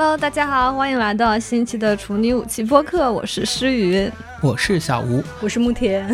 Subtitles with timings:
[0.00, 4.08] Hello，大家好，欢迎来到新期的处女武器播客，我是诗雨，
[4.40, 6.08] 我是小吴，我是慕田，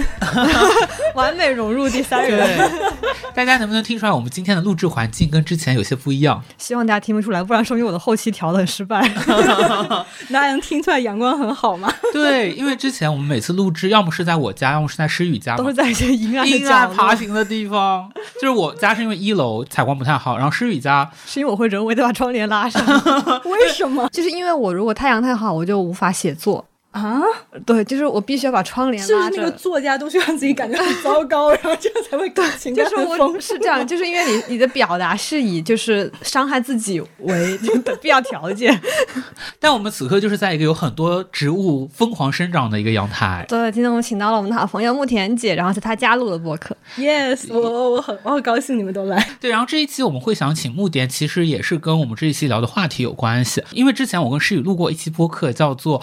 [1.14, 2.40] 完美融入第三人。
[2.40, 6.42] 对，大家能不能听出来我们今天的录制环境跟之前有些不一样？
[6.56, 9.06] 希望大家听不出来，不然说明我的后期调的很失败。
[10.32, 11.92] 大家能听出来阳光很好吗？
[12.14, 18.10] 对，因为之前我们每次录制，要么是在我家，要么是在诗雨家，都是在一些阴暗的阴暗，爬行的地方。
[18.36, 22.82] 就是我家是因为一楼采光不太好，然后诗雨家是因为我会人为的把窗帘拉上，
[23.44, 26.64] 为什么就是因为我如果太阳太好，我就无法写作。
[26.94, 27.20] 啊？
[27.66, 29.30] 对，就是我必须要把窗帘拉着。
[29.30, 33.40] 是是那个作家都是让自己感觉很糟糕， 然后这样才会感情感就是我？
[33.40, 38.80] 是这样，就是因为你你的表达是以就是伤害自己为 的必要条件。
[39.58, 43.44] 但我们此刻就是在一个有很多植物疯狂生长的一个阳台。
[43.48, 46.76] 对，今天我们请到了我们的好朋友慕田姐，然后是她加入了播客。
[46.96, 49.36] Yes，我我我很我很高兴你们都来。
[49.40, 56.00] 对，然后这一期我们会想请木田，其实也是跟我们这一期聊的话题有关系，因为之前我跟诗雨录过一期播客，叫做。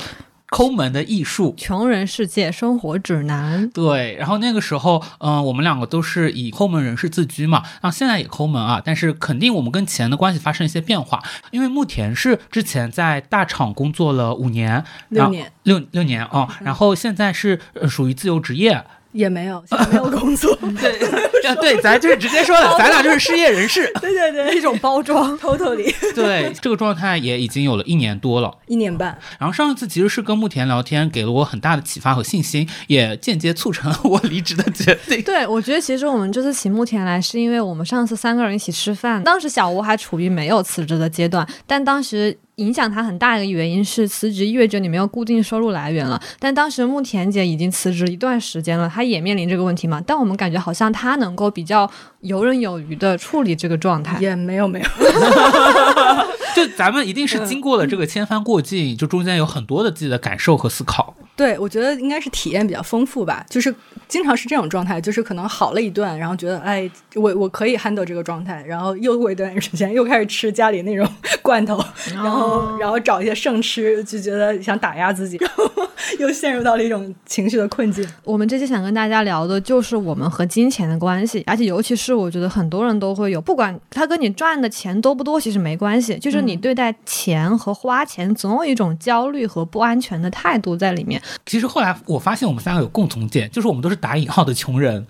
[0.51, 3.69] 抠门的艺术，穷人世界生活指南。
[3.69, 15.49] 对，然后那个时候，嗯、我们两个都是以抠门人士自居嘛，然后现在也抠门啊，但是肯定我们跟钱的关系发生一些变化，因为慕田是之前在大厂工作了五年，六年。
[15.63, 20.55] 六六年啊、然后现在是呃属于自由职业，也没有，现在没有工作。
[20.79, 20.91] 对，
[21.47, 28.53] 啊对，咱就是直接说的，咱俩就是失业人士， 对对对，一种包装，totally 对，这个状态也已经有了一年多了。
[28.67, 29.17] 一年半。
[29.39, 35.21] 然后上一次其实是跟慕田聊天，给了我很大的启发和信心，也间接促成了我离职的决定。
[35.23, 42.37] 对，我觉得其实我们这次请慕田来，是因为我们上次三个人一起吃饭，当时小吴还处于没有辞职的阶段，但当时。
[42.61, 46.21] 影响他很大的一个原因是辞职意味着你没有固定收入来源了。
[46.39, 50.01] 但当时慕田姐已经辞职一段时间了，她也面临这个问题嘛。
[50.05, 51.89] 但我们感觉好像她能够比较
[52.21, 54.17] 游刃有余的处理这个状态。
[54.19, 54.85] 也没有没有，
[56.55, 61.15] 就咱们一定是经过了这个千帆过尽，就中间有很多的自己的感受和思考。
[61.41, 63.73] 对我觉得应该是体验比较丰富吧，就是
[64.07, 71.07] 经常是这种状态，就是可能好了一段，然后觉得哎，我我可以 handle 这个状态，然后又过一段时间又开始吃家里那种
[71.41, 75.65] 罐头，然后然后找一些剩吃，就觉得想打压自己，然后
[76.19, 78.07] 又陷入到了一种情绪的困境。
[78.23, 95.05] 我们这期想跟大家聊的就是我们和金钱的关系，而且尤其是我觉得很多人都会有，不管他跟你赚的钱多不多，其实没关系，就是你对待钱和花钱总有一种焦虑和不安全的态度在里面，其实后来我发现我们三个有共同点，就是我们都是打引号的穷人。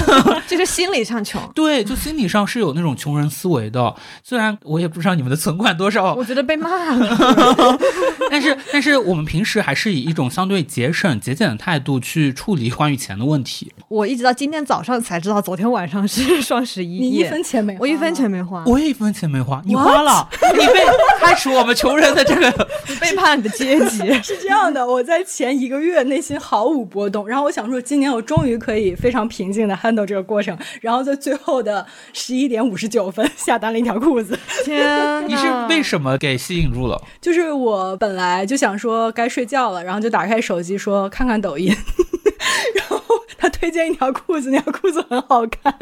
[0.46, 1.40] 就是心理上穷。
[1.54, 3.94] 对，就心理上是有那种穷人思维的。
[4.22, 7.78] 虽然我也不知道你们的存款多少我，觉得被骂了，
[8.30, 13.72] 但是但是我们平时还是以一种相对节省、节俭的态度去处理关于钱的问题。
[13.88, 20.84] 我一直到今天早上才知道，昨天晚上是双十一你一，分钱没花，我一分钱没花，我也一分钱没花，你花了，你被
[21.20, 22.68] 开除我们穷人的这个。
[23.00, 23.98] 背叛你的阶级。
[24.22, 34.38] 是这样的，我在前一个月内心毫无波动，然后我想说，今年我终于可以非常平静的 handle 这个过程，然后在最后的十一点五十九分下单了一条裤子。
[34.64, 37.00] 天，你是为什么给吸引住了？
[37.20, 41.74] 就是我本来就想说该睡觉了，然后就打开手机说看看抖音，
[42.74, 42.98] 然后
[43.38, 45.74] 他推荐一条裤子，那条裤子很好看，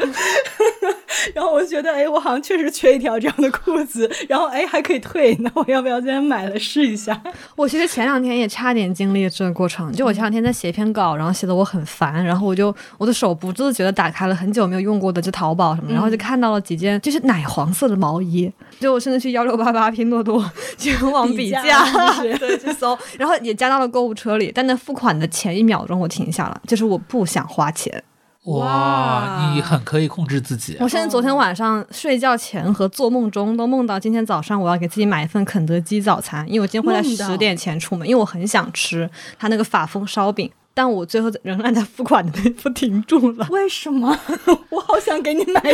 [1.33, 7.19] 然后我就觉得哎，我好像确实缺一条这样的裤子，然后哎还可以退，那我要不要今天买了试一下？
[7.55, 20.43] 我其实前两天也差点经历了这个过程，就我前两天在写一篇稿，然后写的我很烦，然后我就我的手不自觉的打开了很久没有用过的就淘宝什么，然后就看到了几件就是奶黄色的毛衣，就我甚至去幺六八八、拼多多
[20.77, 21.85] 全网比比价
[22.39, 28.03] 对，去搜，然后也加到了购物车里，但在付款的前一秒钟我停下了，就是我不想花钱。
[28.45, 30.77] 哇，哇你很可以控制自己。
[30.79, 39.09] 我现在昨天晚上睡觉前和做梦中都梦到今天早上我要给自己买一份肯德基早餐，因为我今天会在十点前出门，因为我很想吃
[39.39, 40.51] 它那个法风烧饼。
[40.75, 43.47] 但我最后仍然在付款的那一步停住了。
[43.49, 44.15] 为什么？
[44.69, 45.61] 我好想给你买。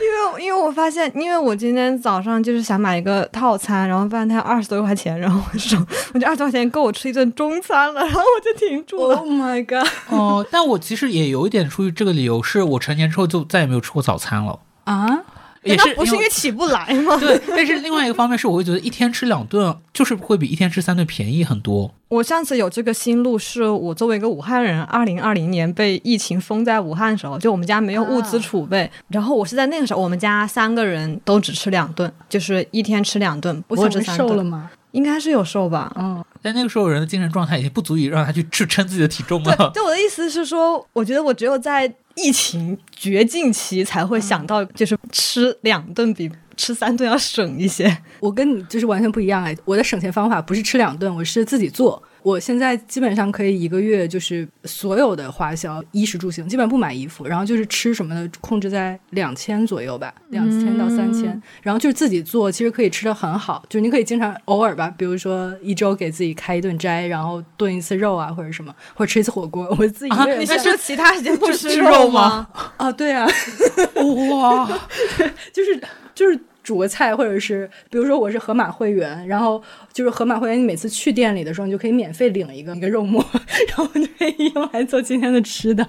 [0.00, 5.78] 因为因为我发现，因为我今天早上就是想买一个套餐，然后发现它要二十多块钱，然后我说
[6.14, 9.16] 我这二十多块钱够我吃一顿中餐了，然后我就停住了。
[9.16, 9.86] Oh my god！
[10.08, 15.22] 哦、但我其实也有一点出于这个理由，是我成年之后就再也没有吃过早餐了，啊，
[15.64, 17.16] 也是不是因为起不来吗？
[17.16, 21.92] 对，但是另外一个方面是，我会觉得一天吃两顿就是会比一天吃三顿便宜很多。
[22.08, 34.28] 我上次有这个心路，是我作为一个武汉人，二零二零年被疫情封在武汉的时候，就我们家没有物资储备，然后我是在那个时候，我们家三个人都只吃两顿，就是一天吃两顿，不我想问会吃三顿。
[34.28, 34.70] 瘦了吗？
[34.92, 35.92] 应该是有瘦吧？
[35.98, 39.70] 嗯，但那个时候人的精神状态已经不足以让他去去称自己的体重了。
[39.74, 47.98] 对我的意思是说，我觉得我只有在疫情绝境期才会想到，就是吃两顿比吃三顿要省一些。
[48.20, 52.02] 我跟你就是完全不一样哎，我的省钱方法不是吃两顿，我是自己做。
[52.24, 72.48] 我现在基本上可以一个月就是所有的花销，衣食住行，基本不买衣服，然后就是吃什么的控制在两千左右吧，两千到三千、然后就是自己做，其实可以吃的很好，就是你可以经常偶尔吧，比如说一周给自己开一顿斋，然后炖一次肉啊或者什么，或者吃一次火锅，我自己你是说其他时间不吃肉吗？
[72.78, 73.28] 啊，对啊，
[74.30, 74.66] 哇，
[75.52, 75.78] 就是
[76.14, 79.62] 就是煮个菜，或者是比如说我是盒马会员，然后
[79.92, 83.24] 就是盒马会员，你每次去店里的时候，你就可以免费领一个一个肉末，
[83.68, 85.86] 然后你就可以用来做今天的吃的，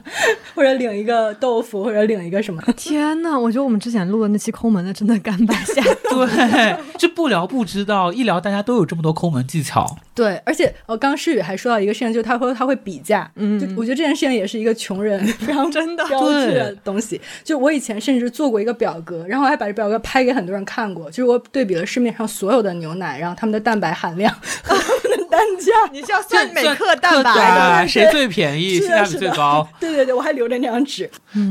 [0.54, 2.62] 或者领一个豆腐，或者领一个什么。
[2.76, 6.28] 天呐，我觉得我们之前录的那期抠门的真的甘拜下风。
[6.36, 9.98] 对，这不聊不知道，一聊大家都有这么多抠门技巧。
[10.14, 17.20] 对，而且呃，刚刚诗雨还说到一个事情，就是他说他会比价，嗯就我觉得这件事情也是一个穷人 非常真的标志的东西。
[17.44, 24.34] 就我以前甚至做过一个表格，然后还把这表格拍给很多人看过，就是我对比了市面上所有的牛奶，然后它们的蛋白含量
[24.64, 25.72] 和它们的单价。
[25.92, 29.68] 你是要算每克蛋克白蛋谁最便宜，性价比最高。
[29.80, 31.10] 对对对，我还留着那张纸。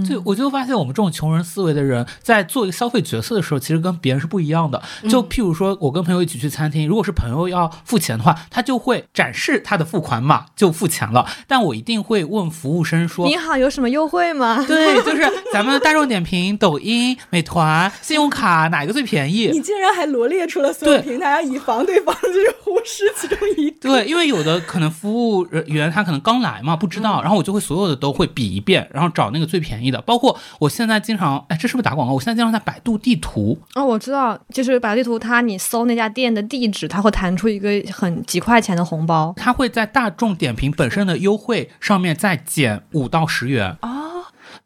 [0.08, 4.82] 就我就发现，我们这种穷人思维的人，在做一个消费决策的时候，其实跟别人是不一样的。
[5.08, 11.26] 就譬如说，我跟朋友一起去餐厅，如果是朋友要付钱的话，他就会展示他的付款码就付钱了。
[11.46, 13.36] 但我一定会问服务生说你。
[13.36, 14.64] 好，有什么优惠吗？
[14.66, 19.50] 对，就是咱们大众点评、抖音、美团、信用卡哪一个最便宜？
[19.52, 23.73] 你竟然还罗列出了所有平台，要以防对方就是忽视其中一个。
[23.80, 30.00] 对，因为有的可能服务人员他可能刚来嘛，不知道，然后我就会所有的都会比一遍，然后找那个最便宜的。
[30.02, 32.14] 包括我现在经常，哎，这是不是打广告？
[32.14, 39.34] 我现在经常在百度地图，哦，我知道，就是百度地图，它你搜那家店的地址，它会弹出一个很几块钱的红包。
[39.36, 43.76] 它会在大众点评本身的优惠上面再减五到十元。
[43.82, 44.13] 哦，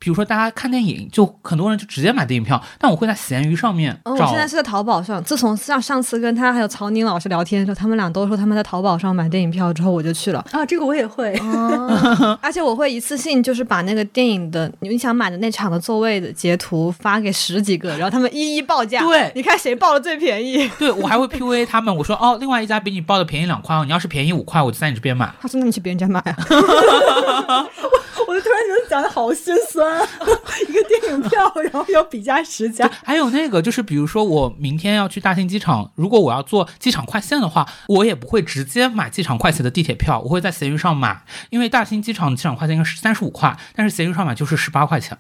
[0.01, 4.27] 比如说大家看电影，就很多人就直接买电影票，但我会在闲鱼上面嗯，我。
[4.27, 5.23] 现在是在淘宝上。
[5.25, 10.45] 自从上上次跟他还有曹宁老师聊天的时候，他们俩都说他们在淘宝上买电影票之后，我就去了。
[10.53, 11.37] 啊，这个我也会。
[12.41, 19.01] 而且我会一次性就是把那个电影的你想买的那场的座位的截图发给十几个，然后他们一一报价。
[19.03, 20.69] 对你看谁报的最便宜？
[20.79, 25.33] 对我还会 PUA 他们，我说哦，另外一家比你报的便宜两块哦，你要是便宜五块，我就在你这边买。
[25.41, 27.67] 他说那你去别人家买啊。
[28.29, 30.07] 我就突然觉得讲的好心酸啊！
[30.69, 32.87] 一个电影票，然后要比价十家。
[33.03, 45.17] 还有那个就是，比如说我明天要去大兴机场，如果我要坐机场快线的话，我也不会直接买机场快线的地铁票，我会在闲鱼上买，因为大兴机场机场快线应该是三十五块，但是闲鱼上买就是十八块钱。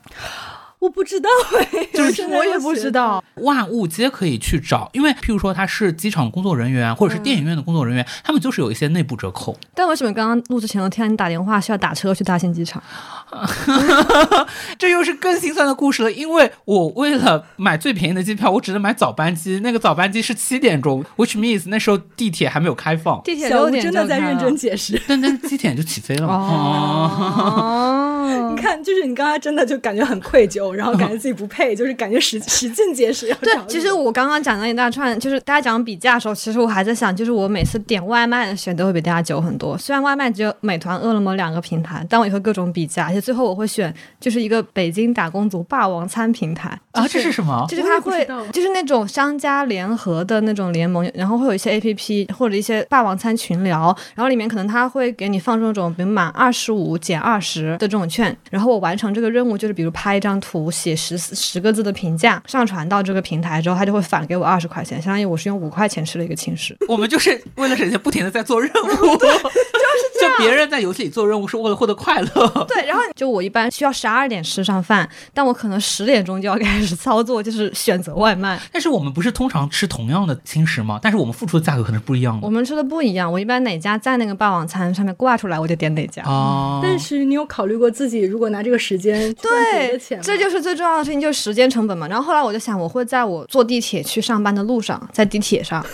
[0.80, 1.28] 我不知道
[1.58, 3.22] 哎，就 是我也不知道。
[3.36, 9.56] 万物皆可以去找，因为譬如说他是机场工作人员或者是电影院的工作人员，他们就是有一些内部折扣。
[9.74, 12.82] 但为什么刚刚录之前我听到你打电话是要打车去大兴机场？
[14.78, 25.00] 这又是更心酸的故事了，因为我为了买最便宜的机票，我只能买早班机，那个早班机是七点钟，which means 那时候地铁还没有开放，地铁小吴六点真的在认真解释。
[25.06, 26.34] 但但是机点就起飞了嘛。
[26.34, 39.76] 哦 你看，就是你刚才真的就感觉很愧疚，然后感觉自己不配，就是感觉使 使劲解释要。，对其实我刚刚讲了一大串，就是大家讲比价的时候，其实我还在想，就是我每次点外卖的选择会比大家久很多。
[39.78, 47.64] 虽然外卖只有美团、饿了么两个平台，但我也会各种比价，而且最后我会选就是一个北京打工族霸王餐平台啊，这是什么？
[47.68, 66.76] 就是我也它会就是那种商家联合的那种联盟，然后会有一些 A P P 或者一些霸王餐群聊，然后里面可能它会给你放出那种比如满二十五减二十的这种券，然后我完成这个任务就是比如拍一张图，写十十个字的评价，上传到这个平台之后，他就会返给我二十块钱，相当于我是用五块钱吃了一个轻食。
[66.88, 68.76] 我们就是为了省钱，不停的在做任务。
[70.20, 72.48] 就别人在游戏里做任务是为了获得快乐。
[72.68, 78.60] 对，然后就我一般需要十二点吃上饭，但我可能十点钟就要开始操作，就是选择外卖。
[78.72, 80.98] 但是我们不是通常吃同样的轻食吗？
[81.02, 82.46] 但是我们付出的价格可能是不一样的。
[82.46, 86.22] 我们吃的不一样，我一般哪家在那个霸王餐上面挂出来，我就点哪家。
[86.24, 92.08] 哦，但是你有考虑过自己如果拿这个时间赚的对钱吗，这就是最重要的事情，就是时间成本嘛。
[92.08, 95.84] 然后后来我就想，我会在我坐地铁去上班的路上，在地铁上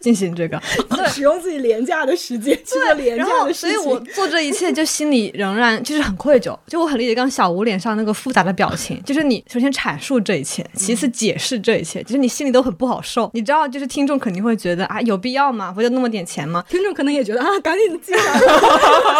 [0.02, 0.60] 进行这个。
[1.10, 3.70] 使用自己廉价的时间去做廉，价的事情。
[3.70, 6.56] 所以我做这一切，就心里仍然 就是很愧疚。
[6.66, 13.30] 就我很理解刚刚小吴脸上那个复杂的表情，就是你首先阐述这一切，其次解释这一切，就是你心里都很不好受。
[13.34, 15.72] 你知道，就是听众肯定会觉得啊，有必要吗？
[15.72, 16.64] 不就那么点钱吗？
[16.68, 18.38] 听众可能也觉得啊，赶紧记下来，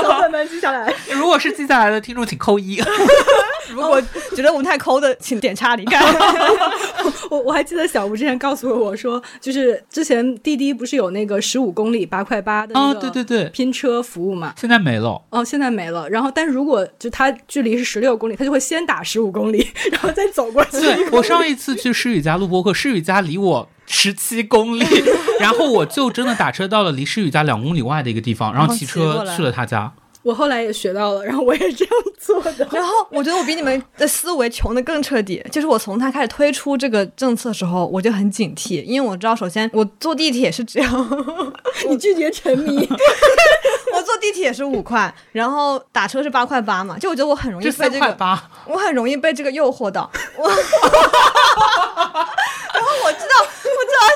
[0.02, 0.94] 小本本记下来。
[1.12, 2.80] 如果是记下来的听众，请扣一。
[3.70, 4.00] 如果
[4.34, 6.00] 觉得我们太抠的，请点叉离开。
[7.30, 14.54] 我我还记得小吴之前告诉我说，就是之前滴滴不是有那个十五公里八块八的那对对对，拼车服务嘛？
[14.56, 15.20] 现在没了。
[15.30, 16.08] 哦，现在没了。
[16.08, 20.80] 然后，但是如果就它距离是十六公里，它就会先打十五公里， 然后再走过去。
[20.80, 24.84] 对我上一次去诗雨家录播客，诗雨家离我十七公里，
[25.40, 29.92] 然后我就真的打车到了离诗雨家两公里外的一个地方，然后骑车去了他家。
[30.22, 32.68] 我后来也学到了，然后我也这样做的。
[32.72, 40.86] 然后我觉得我比你们的思维穷的更彻底，就是我从他开始推出这个政策的时候，我就很警惕，因为我知道，首先我坐地铁是只要
[41.88, 42.76] 你拒绝沉迷，
[43.94, 50.10] 我坐地铁是五块，然后打车是八块八嘛，就我觉得我很容易被这个，八，我很容易被这个诱惑到。
[50.36, 50.48] 我
[52.72, 53.50] 然后我知道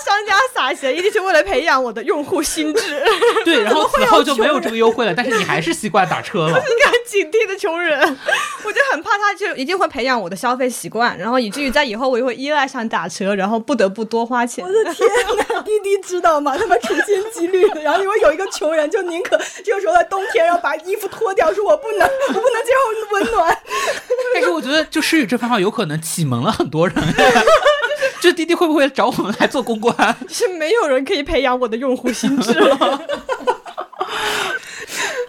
[0.04, 3.04] 商家撒钱一定是为了培养我的用户心智，
[3.44, 6.48] 对， 然后此后就没有这个优惠了，但是你还是习惯打车了。
[6.48, 8.00] 一个很警惕的穷人，
[8.64, 14.72] 我就很怕他就一定会培养我的消费习惯，然后以至于在以后我就会依赖上打车，然后不得不多花钱我。
[14.72, 15.08] 的天
[15.48, 15.62] 哪！
[15.62, 16.56] 滴滴知道吗？
[16.56, 17.80] 他们处心积虑的。
[17.82, 23.58] 然后因为有一个穷人，就宁可这个时候在冬天，然后把衣服脱掉，说我不能，我不能接受温暖。
[24.34, 26.96] 但是我觉得，就诗雨这番话有可能启蒙了很多人。
[28.24, 29.94] 这滴滴会不会找我们来做公关？
[30.30, 33.02] 是没有人可以培养我的用户心智了。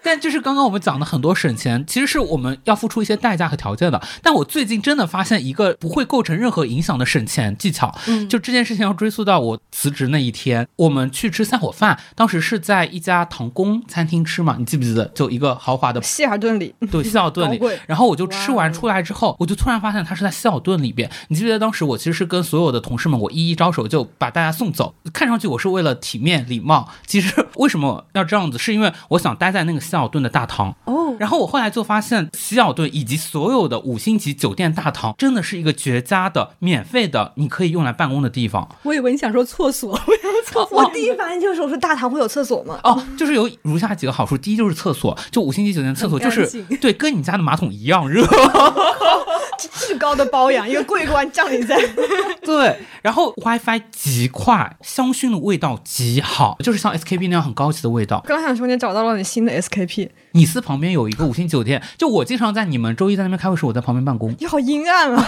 [0.06, 4.00] 但就是刚刚我们讲的很多省钱，其实是我们要付出一些代价和条件的。
[4.22, 15.06] 但我最近真的发现一个不会构成任何影响的省钱技巧，嗯就这件事情要追溯到我辞职那一天，我们去吃散伙饭，当时是在一家唐宫餐厅吃嘛，你记不记得？
[15.16, 17.60] 就一个豪华的希尔顿里，对，希尔顿里。
[17.88, 21.10] 然后我就吃完出来之后，我就突然发现它是在希尔顿里边。
[21.30, 24.94] 你记不记得当时我其实是跟所有的同事们，我一一招手就把大家送走。
[25.12, 28.60] 看上去我是为了体面礼貌，其实为什么要这样子？
[28.60, 30.76] 是因为我想待在那个希尔顿的大堂。
[30.84, 38.68] 哦，然后我后来就发现，希尔顿以及所有的五星级酒店大堂真的是一个绝佳的、免费的，你可以用来办公的地方。
[38.84, 40.84] 我以为你想说厕所， 我想说厕所。
[40.84, 42.78] 我第一反应就是我说大堂会有厕所吗？
[42.84, 46.46] 哦， 就是有如下几个好处：第一就是厕所，就五星级酒店厕所就是
[46.82, 48.28] 对，跟你家的马桶一样热。
[49.58, 51.76] 至高的包养，一个桂冠降临在。
[52.44, 58.24] 对，然后 WiFi 极快，香薰的味道极好，就是像 SKP 那样很高级的味道。
[58.26, 64.36] 刚想说你找到了你新的 SKP，你司旁边有一个五星酒店，就我经常在你们周一在那边开会时，我在旁边办公。
[64.40, 65.26] 你好阴暗啊！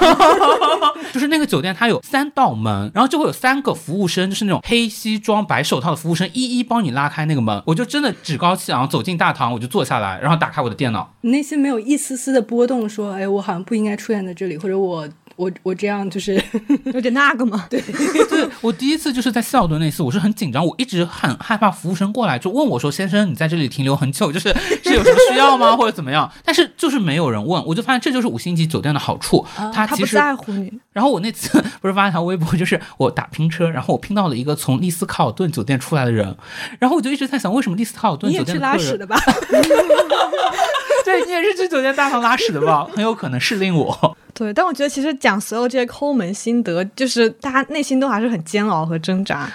[1.13, 7.62] 就是那个酒店，它有三道门，然后就会有三个服务生，就是那种黑西装、白手套的服务生，一一帮你拉开那个门。
[7.65, 11.13] 我就真的趾高气昂走进大堂，我就坐下来，然后打开我的电脑。
[11.22, 16.41] 你内心没有一丝丝的波动，说，哎，我好像不应该出现在这里，或者我我我这样就是
[16.86, 17.65] 有点那个嘛。
[17.69, 30.15] 对，对我第一次就是在希尔顿那次，我是很紧张，我一直很害怕服务生过来就问我说：“先生，你在这里停留很久，就是是有什么需要吗，或者怎么样？”但是就是没有人问，我就发现这就是五星级酒店的好处，它他不其实。
[30.15, 30.71] 在乎你。
[30.91, 36.36] 然后我那次不是发一条微博，就是我打拼车，然后我拼到了一个从丽思卡尔顿酒店出来的人，
[36.79, 39.15] 然后我就一直在想，为什么丽思卡尔顿酒你也去店的客人，拉屎的吧？
[41.07, 42.87] 对你也是去酒店大堂拉屎的吧？
[42.93, 44.17] 很有可能是令我。
[44.33, 49.49] 对，但我觉得其实讲所有这些抠门心得，就是大家内心都还是很煎熬和挣扎。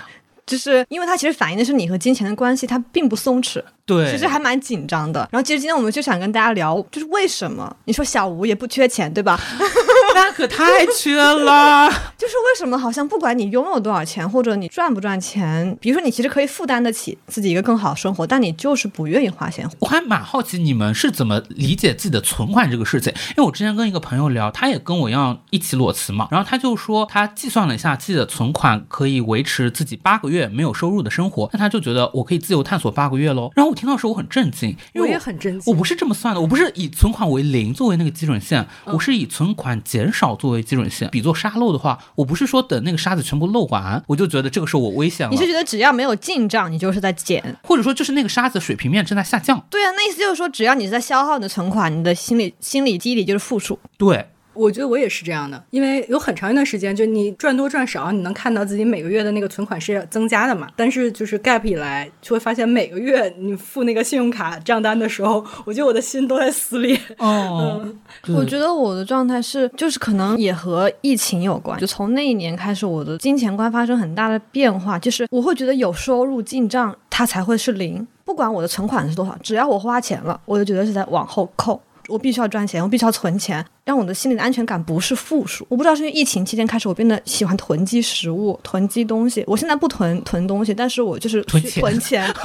[0.44, 5.29] 就是因为它其实反映的是你和金钱的关系，它并不松弛，对，其实还蛮紧张的。
[5.31, 9.39] 然后其实今天我们就想跟大家聊，就是为什么你说小吴也不缺钱，对吧？
[10.15, 11.89] 那可太缺了。
[12.19, 19.69] 就是为什么好像不管你拥有多少钱，或者你赚不赚钱，比如说你其实可以负担得起自己一个更好的生活，但你就是不愿意花钱。
[19.81, 33.51] 我还蛮好奇你们是怎么理解自己的存款这个事情，因为我之前跟一个朋友聊，他也跟我一样一起裸辞嘛，然后他就说他计算了一下自己的存款可以维持自己八个月没有收入的生活，那他就觉得我可以自由探索八个月喽。
[33.57, 41.09] 然后我听到的时候我很震惊，因为我也很震惊我不是这么算的，我不是以存款为零作为那个基准线，我是以存款减减少作为基准线。
[41.11, 47.57] 比作沙漏的话，我不是说等那个沙子全部漏完，我就觉得这个时候我危险了你，是觉得只要没有进账，你就是在减？
[47.62, 49.64] 或者说就是那个沙子水平面正在下降。
[49.71, 53.79] 对啊，那意思就是说，只要你是在消耗你的存款，你的心理心理机理就是负数。
[53.97, 60.68] 对，我觉得我也是这样的，因为有很长一段时间，就你赚多赚少，你能看到自己每个月的那个存款是增加的嘛。
[60.76, 66.99] 但是就是 gap 以来，就会发现每个月你付那个信用卡账单的时候，我觉得我的心都在撕裂。
[67.18, 67.87] 哦，
[68.23, 71.78] 对我觉得我的状态是，就是可能也和疫情有关。
[71.78, 78.06] 就从那一年开始，我的金钱观发生很大的变化，就是我会觉得有收入进账，它才会是零。
[78.25, 81.80] 不管我的存款是多少，只要我花钱了，我就觉得是在往后扣。
[82.09, 85.66] 我必须要赚钱，我必须要存钱，让我的心里的安全感不是负数。
[85.68, 89.44] 我不知道是因为疫情期间开始，我变得喜欢囤积食物、囤积东西。
[89.47, 92.35] 我现在不囤囤东西，但是我就是去囤钱囤钱。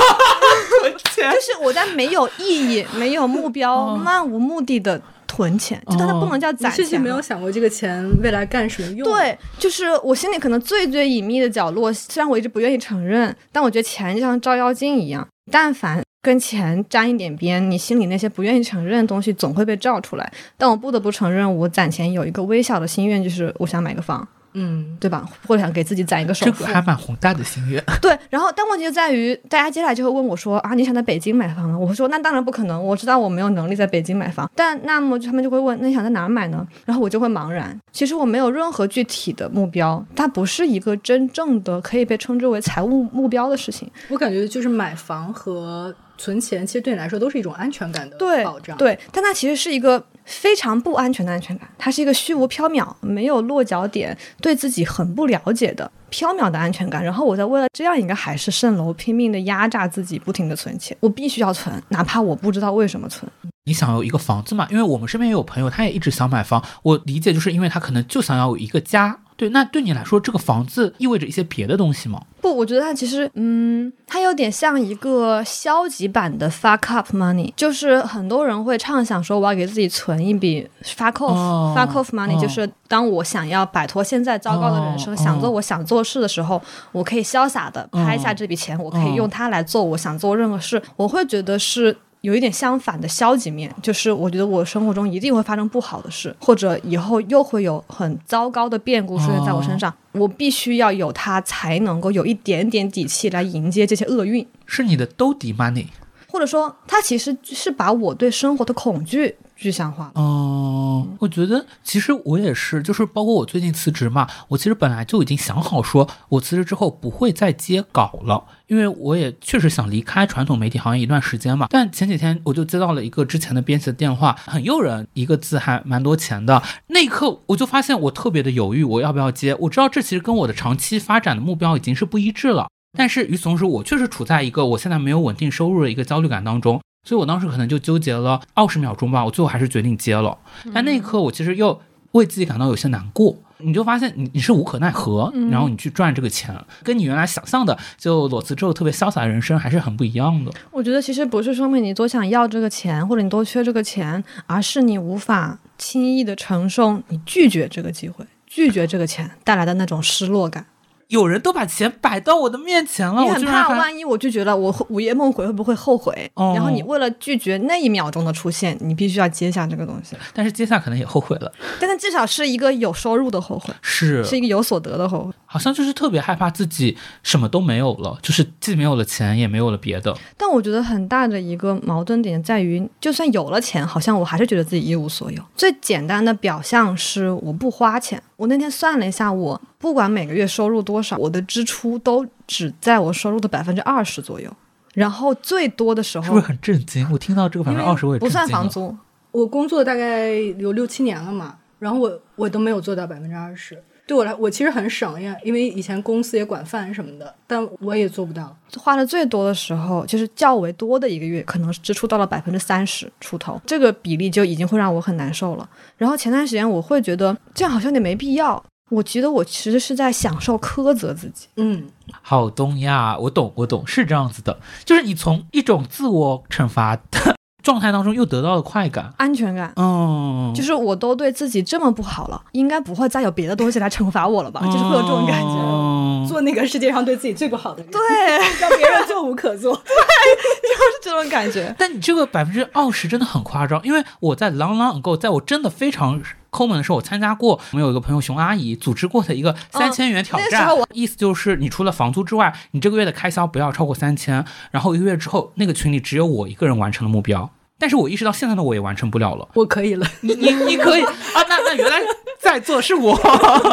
[1.14, 20.30] 钱就是我在没有意义、没有目标、哦漫无目的的存钱，就但它不能叫攒钱没有想过这个钱未来干什么用？，对，就是我心里可能最最隐秘的角落，虽然我一直不愿意承认，但我觉得钱就像照妖镜一样，但凡跟钱沾一点边，你心里那些不愿意承认的东西总会被照出来。
[20.58, 25.26] 但我不得不承认，我攒钱有一个微小的心愿，就是我想买个房，嗯，对吧？
[25.48, 26.52] 或者想给自己攒一个首付。
[26.52, 27.82] 这个还蛮宏大的心愿。
[28.02, 31.80] 对，然后但问题就在于，大家接下来就会问我说啊，你想在北京买房吗？
[31.80, 34.52] 我会说那当然不可能，我知道我没有能力在北京买房。
[34.54, 36.68] 但那么他们就会问，那你想在哪儿买呢？
[36.84, 37.80] 然后我就会茫然。
[37.94, 43.90] 其实我没有任何具体的目标，它不是一个真正的可以被称之为财务目标的事情。
[44.10, 57.04] 我感觉就是买房和存钱，其实对你来说都是一种安全感的保障。，对，但它其实是一个非常不安全的安全感，它是一个虚无缥缈、没有落脚点、对自己很不了解的缥缈的安全感。
[57.04, 60.98] 然后我在为了这样一个海市蜃楼，拼命的压榨自己，不停的存钱。
[61.00, 63.32] 我必须要存，哪怕我不知道为什么存。
[63.66, 64.66] 你想有一个房子嘛？
[64.72, 66.64] 因为我们身边也有朋友，他也一直想买房。
[66.84, 69.20] 我理解，就是因为他可能就想要有一个家。
[69.38, 72.20] 对，那对你来说，这个房子意味着一些别的东西吗？
[72.42, 86.60] 不，我觉得它其实，嗯，它有点像一个消极版的 fuck up money，就是很多人会畅想说，我要给自己存一笔 fuck off、哦 fuck off money，、哦就是当我想要摆脱现在糟糕的人生，哦想做我想做事的时候，
[86.92, 90.82] 我可以潇洒的拍下这笔钱，我可以用它来做我想做任何事。
[90.96, 91.96] 我会觉得是。
[92.22, 105.86] 有一点相反的消极面，就是我觉得我生活中一定会发生不好的事，或者以后又会有很糟糕的变故出现在我身上，我必须要有它才能够有一点点底气来迎接这些厄运，是你的兜底 money。
[106.30, 110.12] 或者说，它其实是把我对生活的恐惧具象化了。
[110.16, 121.68] 哦，我觉得其实我也是，就是包括我最近辞职嘛，我其实本来就已经想好说，我辞职之后不会再接稿了，因为我也确实想离开传统媒体行业一段时间嘛。
[121.70, 126.62] 但前几天我就接到了一个之前的编辑的电话，很诱人，一个字还蛮多钱的。
[126.88, 129.56] 那一刻我就发现我特别的犹豫，我要不要接？
[129.62, 132.68] 我知道这其实跟我的长期发展的目标已经是不一致了。
[132.98, 140.38] 但是与此同时，我确实处在一个我现在没有稳定收入的一个焦虑感当中，所以我当时可能就纠结了二十秒钟吧，我最后还是决定接了。
[140.74, 141.80] 但那一刻，我其实又
[142.12, 143.34] 为自己感到有些难过。
[143.60, 150.52] 你就发现你你是无可奈何，然后你去赚这个钱，跟你原来想象的就裸辞之后特别潇洒的人生还是很不一样的。
[150.70, 160.66] 我觉得其实不是说明你多想要这个钱，或者你多缺这个钱，而是你无法轻易的承受你拒绝这个机会、拒绝这个钱带来的那种失落感。
[161.08, 166.30] 有人都把钱摆到我的面前了，你很怕，万一我拒绝了，我午夜梦回会不会后悔？
[166.34, 170.16] 哦然后你为了拒绝那一秒钟的出现，你必须要接下这个东西。
[170.34, 175.32] 但是接下可能也后悔了，但是至少是一个有收入的后悔，是是一个有所得的后悔。
[175.46, 180.16] 好像就是特别害怕自己什么都没有了，就是既没有了钱，也没有了别的。
[180.36, 185.42] 但我觉得很大的一个矛盾点在于，就算有了钱，好像我还是觉得自己一无所有。
[185.56, 188.22] 最简单的表象是我不花钱。
[188.36, 194.52] 我那天算了一下，我不管每个月收入多少，我的支出都只在我收入的百分之二十左右。
[194.94, 197.08] 然后最多的时候，是不是很震惊？
[197.12, 198.96] 我听到这个百分之二十，我也不算房租，
[199.32, 203.78] 我工作大概有六七年了嘛，然后我我都没有做到百分之二十。
[204.08, 208.58] 对我来，我其实很省呀，因为以前公司也管饭什么的，但我也做不到。
[208.78, 215.70] 花的最多的时候，就是较为多的一个月，可能支出到了百分之三十出头，这个比例就已经会让我很难受了。
[215.98, 221.48] 然后前段时间我会觉得这样好像有点没必要，我觉得我其实是在享受苛责自己。
[221.58, 221.88] 嗯，
[222.22, 229.14] 好东呀，我懂，我懂，是这样子的，就是你从一种自我惩罚的 状态当中又得到了快感。
[229.18, 234.62] 安全感，嗯，就是我都对自己这么不好了，应该不会再有别的东西来惩罚我了吧？
[234.66, 235.97] 就是会有这种感觉。
[236.28, 238.00] 嗯做那个世界上对自己最不好的人，对，
[238.60, 239.76] 让别人做无可做。
[239.86, 239.94] 对
[240.62, 241.74] 就是这种感觉。
[241.78, 257.50] 但你这个百分之二十真的很夸张，因为我在 long long ago，在我真的非常抠门的时候，我参加过我们有一个朋友熊阿姨组织过的一个三千元挑战，那时候我意思就是你除了房租之外，你这个月的开销不要超过三千，然后一个月之后，那个群里只有我一个人完成了目标。
[257.80, 259.48] 但是我意识到现在的我也完成不了了。
[259.56, 261.44] 我可以了，你你你可以 啊？
[261.50, 262.00] 那那原来
[262.40, 263.20] 在座是我。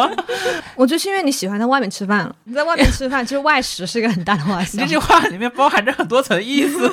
[0.75, 2.35] 我觉得是因为你喜欢在外面吃饭了。
[2.43, 4.95] 你在外面吃饭，其实外食是一个很大的话题 你这。
[4.95, 6.89] 句话里面包含着很多层意思。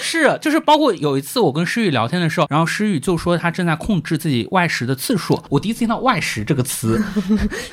[0.00, 5.42] 是，就是包括有一次我跟诗雨聊天的时候，然后诗雨就说她正在控制自己外食的次数。
[5.48, 7.02] 我第一次听到“外食”这个词，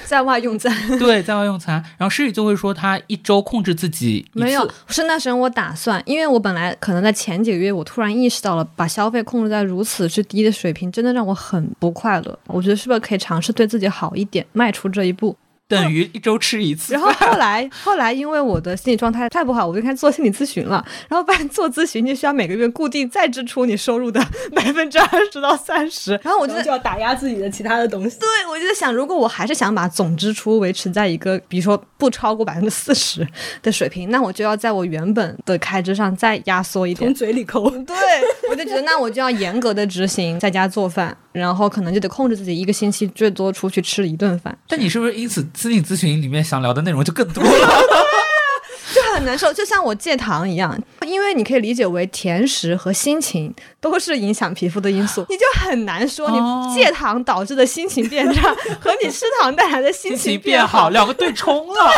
[0.05, 1.75] 在外用餐对，在外用餐。
[1.97, 12.39] 然后诗雨就会说她一周控制自己没有，是那时候我打算，因为我本来可能在前几个月，我突然意识到了把消费控制在如此之低的水平，真的让我很不快乐。
[12.47, 15.35] 我觉得是不是可以尝试对自己好一点，迈出这一步？
[15.67, 17.01] 等于一周吃一次然。
[17.01, 20.85] 后后来，后来因为我的心理状态太不好，我就开始做心理咨询了。
[21.07, 24.23] 然后发现做咨询就需要每个月固定再支出你收入的
[24.53, 26.19] 百分之二十到三十。
[26.23, 28.19] 然后我就就要打压自己的其他的东西。
[28.19, 33.27] 对，我就在想，如果我还是想把总支出维持在一个，比如说不超过百分之四十
[33.61, 37.15] 的水平，那我就要在我原本的开支上再压缩一点从。
[37.15, 37.95] 嘴里抠，对，
[38.49, 47.49] 我就觉得那我就要严格的执行，在家做饭，然后可能就得控制自己一个星期最多出去吃一顿饭，但你是不是因此心理咨询里面想聊的内容就更多了？
[48.93, 61.91] 就很难受，就像我戒糖一样，因为你可以理解为甜食和心情都是影响皮肤的因素，你就很难说哦你戒糖导致的心情变差 和你吃糖带来的心情变好，两个对冲了。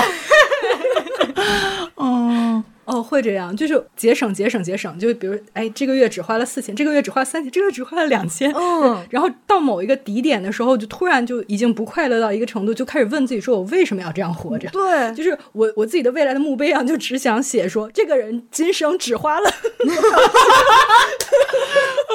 [1.98, 4.98] 嗯， 哦，会这样，就是节省、节省、节省。
[5.00, 8.52] 就比如，哎，这个月只花了四千，这个月只花三千，这个月只花了两千。
[8.54, 14.70] 嗯，然后到某一个底点的时候，就突然就已经不快乐到一个程度，就开始问自己说：我为什么要这样活着？
[14.70, 19.50] 对，就是我我自己的未来的墓碑上，就只想写说，这个人今生只花了。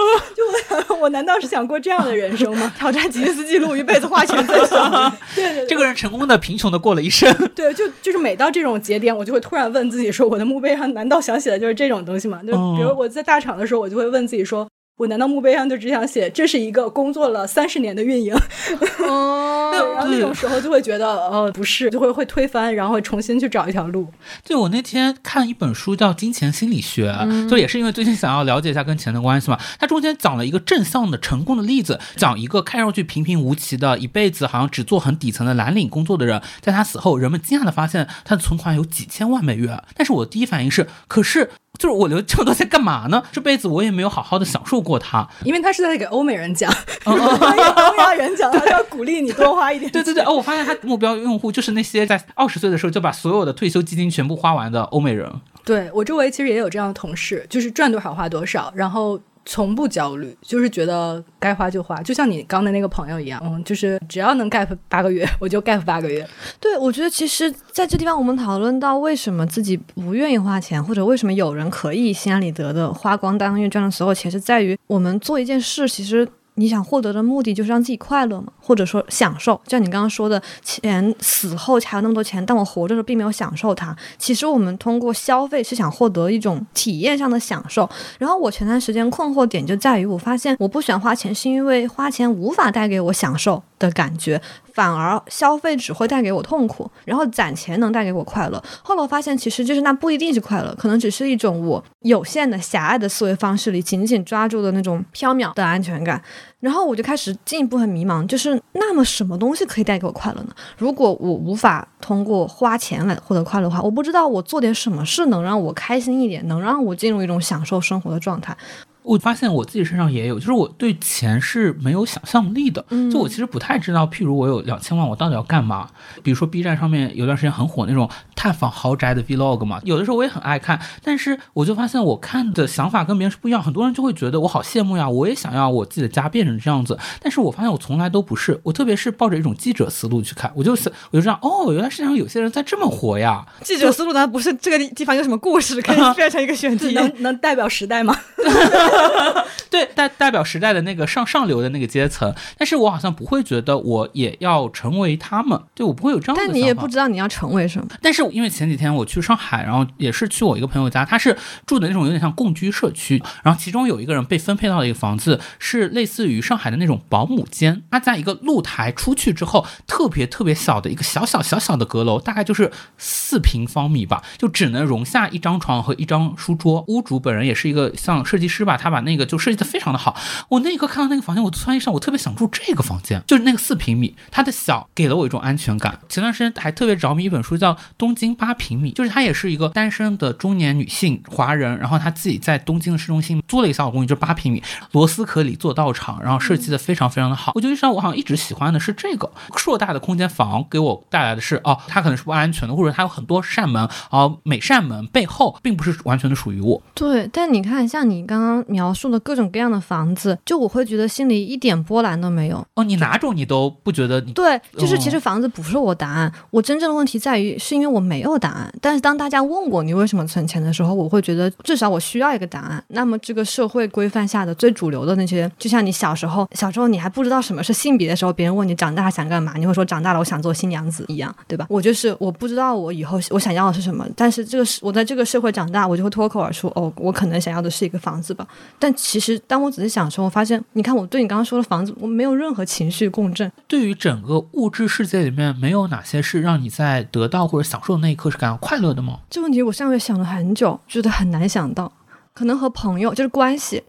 [0.34, 2.72] 就我想， 我难道是想过这样的人生吗？
[2.78, 4.88] 挑战吉尼斯纪录，一辈子花钱最少。
[5.34, 7.32] 对对对，这个人成功的、贫穷的过了一生。
[7.54, 12.40] 对，就就是每到这种节点，我就会突然问自己说，我的墓碑上难道想写的就是这种东西吗？
[12.46, 14.66] 就比如我在大厂的时候，我就会问自己说。
[15.00, 18.34] 我难道墓碑上就只想写这是一个工作了三十年的运营？
[19.08, 24.06] 哦，然后那种时候就会觉得，呃，不是，就会会推翻，然后重新去找一条路。
[24.44, 27.10] 对我那天看一本书叫《金钱心理学》，
[27.48, 29.58] 就也是因为最近想要了解一下跟钱的关系嘛。
[29.78, 39.82] 它中间讲了一个正向的成功的例子，讲一个看上去平平无奇的，一辈子好像只做很底层的蓝领工作的人，在他死后，人们惊讶的发现他的存款有几千万美元。
[39.94, 43.22] 但是我的第一反应是，可是就是我留这么多钱干嘛呢？
[43.33, 45.26] 这辈子我也没有好好的享受过它。
[45.44, 46.70] 因为他是在给欧美人讲，
[47.04, 49.90] 给欧亚人讲，他要鼓励你多花一点。
[49.90, 55.30] 对对对，哦，我发现他目标用户就是那些在二十岁的时候就把所有的退休基金全部花完的欧美人。
[55.64, 59.18] 对我周围其实也有这样的同事，就是赚多少花多少，然后
[59.52, 66.24] 从不焦虑，就是觉得该花就花，就像你刚的那个朋友一样，嗯，就是只要能 gap 八个月， 我就 gap 八个月。
[66.60, 76.28] 对，我觉得其实在这地方，我们讨论到为什么自己不愿意花钱，或者为什么有人可以心安理得的花光当月赚的所有钱，是在于我们做一件事，其实。
[76.60, 79.54] 你想获得的目的就是让自己快乐嘛，或者说享受。
[79.64, 83.96] 就像你刚刚说的，钱死后才有那么多钱，但我活着的时候并没有享受它。
[84.18, 87.88] 其实我们通过消费是想获得一种体验上的享受。
[88.18, 94.40] 然后我前段时间困惑点就在于，我发现我不喜欢花钱，是因为花钱无法带给我享受的感觉。
[94.72, 98.62] 反而消费只会带给我痛苦，然后攒钱能带给我快乐。
[98.82, 106.22] 后来我发现，其实就是那不一定是快乐，可能只是一种我有限的狭隘的思维方式里紧紧抓住的那种缥缈的安全感。
[106.60, 110.54] 然后我就开始进一步很迷茫，就是那么什么东西可以带给我快乐呢？
[110.78, 118.56] 如果我无法通过花钱来获得快乐的话，我不知道我做点什么事能让我开心一点，能让我进入一种享受生活的状态。
[119.02, 122.84] 我发现我自己身上也有，就是我对钱是没有想象力的。
[122.90, 125.88] 嗯就我其实不太知道，譬如我有两千万，我到底要干嘛？
[126.22, 133.62] 比如说 B 站上面有段时间很火那种探访豪宅的 Vlog 嘛，有的时候我也很爱看，但是我就发现我看的想法跟别人是不一样。
[133.62, 136.98] 很多人就会觉得我好羡慕呀，我也想要我自己的家变成这样子。
[137.22, 143.46] 但是我发现我从来都不是，我特别是抱着一种记者思路去看，我就是我就这样，哦，原来世界上有些人在这么活呀。
[143.62, 146.92] 记者思路难道不是这个地方有什么故事可以变成一个选题？
[146.94, 148.16] 能能代表时代吗？
[149.70, 156.42] 对，代代表时代的那个上上流的那个阶层，但是我好像不会觉得我也要成为他们，对我不会有这样的。
[156.44, 157.87] 但你也不知道你要成为什么。
[158.03, 176.85] 但是因为前几天我去上海，然后也是去我一个朋友家，他是住的那种有点像共居社区，然后其中有一个人被分配到了一个房子，是类似于上海的那种保姆间，他在一个露台出去之后，特别特别小的一个小小小小的阁楼，大概就是四平方米吧，就只能容下一张床和一张书桌。
[176.88, 180.16] 屋主本人也是一个像设计师吧，他把那个就设计的非常的好。
[180.48, 185.98] 我那一刻看到那个房间，我突然意识到我特别想住这个房间，就是那个四平米，它的小给了我一种安全感。
[186.08, 194.62] 前段时间还特别着迷一本书叫《东京八平米》，就是她也是一个单身的中年女性华人，然后她自己在东京的市中心租了一个小公寓，就是八平米，
[194.92, 197.52] 螺丝壳里做道场，然后设计的非常非常的好。
[197.54, 206.80] 我就意识到我好像一直喜欢的是这个硕大的空间房给我带来的是哦，它可能是不安全的，或者它有很多扇门，哦，每扇门背后并不是完全的属于我。
[206.94, 212.64] 对，但你看，像你刚刚描述的各种各样的房子，就我会觉得心里一点波澜都没有。
[212.74, 218.72] 哦，你哪种你都不觉得你对，就是其哦实房子不是我答案，我真正的问题在于是因为我没有答案。
[218.80, 222.83] 但是当大家问我你为什么存钱的时候，我会觉得至少我需要一个答案。
[222.88, 231.66] 那么这个社会规范下的最主流的那些，就像你小时候，小时候你还不知道什么是性别的时候，别人问你长大想干嘛，你会说长大了我想做新娘子一样，对吧？
[231.68, 238.46] 我就是我不知道我以后我想要的是什么，但是这个是我在这个社会长大，我就会脱口而出，哦，我可能想要的是一个房子吧。
[238.78, 243.50] 但其实当我仔细想的时候，我发现，你看我对你刚刚说的房子，我没有任何情绪共振。
[243.68, 249.20] 对于整个物质世界里面，没有哪些是让你在得到或者享受的那一刻是感到快乐的吗？
[249.28, 251.92] 这问题我上个月想了很久，觉得很难想到。
[252.32, 253.82] 可能和朋友就是关系，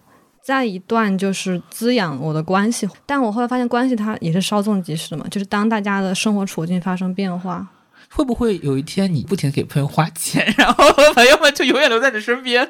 [0.43, 7.65] 在一段就是滋养我的关系，但我后来发现关系它也是稍纵即逝的嘛，就是当大家的生活处境发生变化，
[8.13, 12.69] 会不会有一天你不停地给朋友花钱， 然后朋友们就永远留在你身边？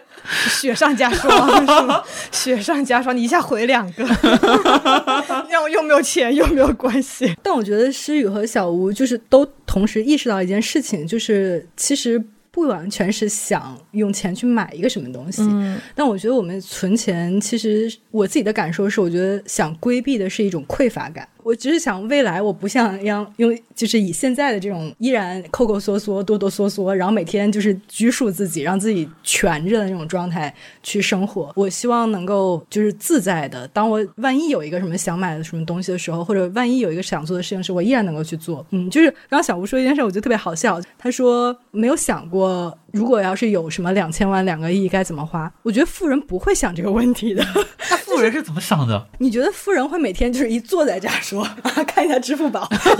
[0.49, 2.03] 雪上加霜？
[2.31, 4.03] 雪上加霜，你一下回两个，
[5.49, 7.35] 让我又没有钱又没有关系。
[7.41, 15.41] 但我觉得诗雨和小吴就是都同时意识到一件事情，就是其实不完全是想用钱去买一个什么东西。
[15.41, 21.27] 嗯，但我觉得我们存钱，其实我自己的感受是，我觉得想规避的是一种匮乏感。
[21.43, 31.51] 我只是想未来我不像让用，就是以现在的这种依然抠抠缩缩、哆哆嗦嗦，然后每天就是拘束自己，让自己蜷着的那种状态去生活。
[31.55, 38.65] 我希望能够就是自在的，当我万一有一个什么想买的什么东西的时候，或者万一有一个想做的事情时，我依然能够去做。
[38.71, 40.81] 嗯，就是刚刚小吴说一件事，我觉得特别好笑。
[40.97, 45.51] 他说没有想过，如果要是有什么两千万、两个亿该怎么花？
[45.63, 47.43] 我觉得富人不会想这个问题的。
[47.89, 49.07] 那富人是怎么想的？
[49.19, 52.67] 你觉得富人会每天就是一坐在这儿说啊， 看一下支付宝，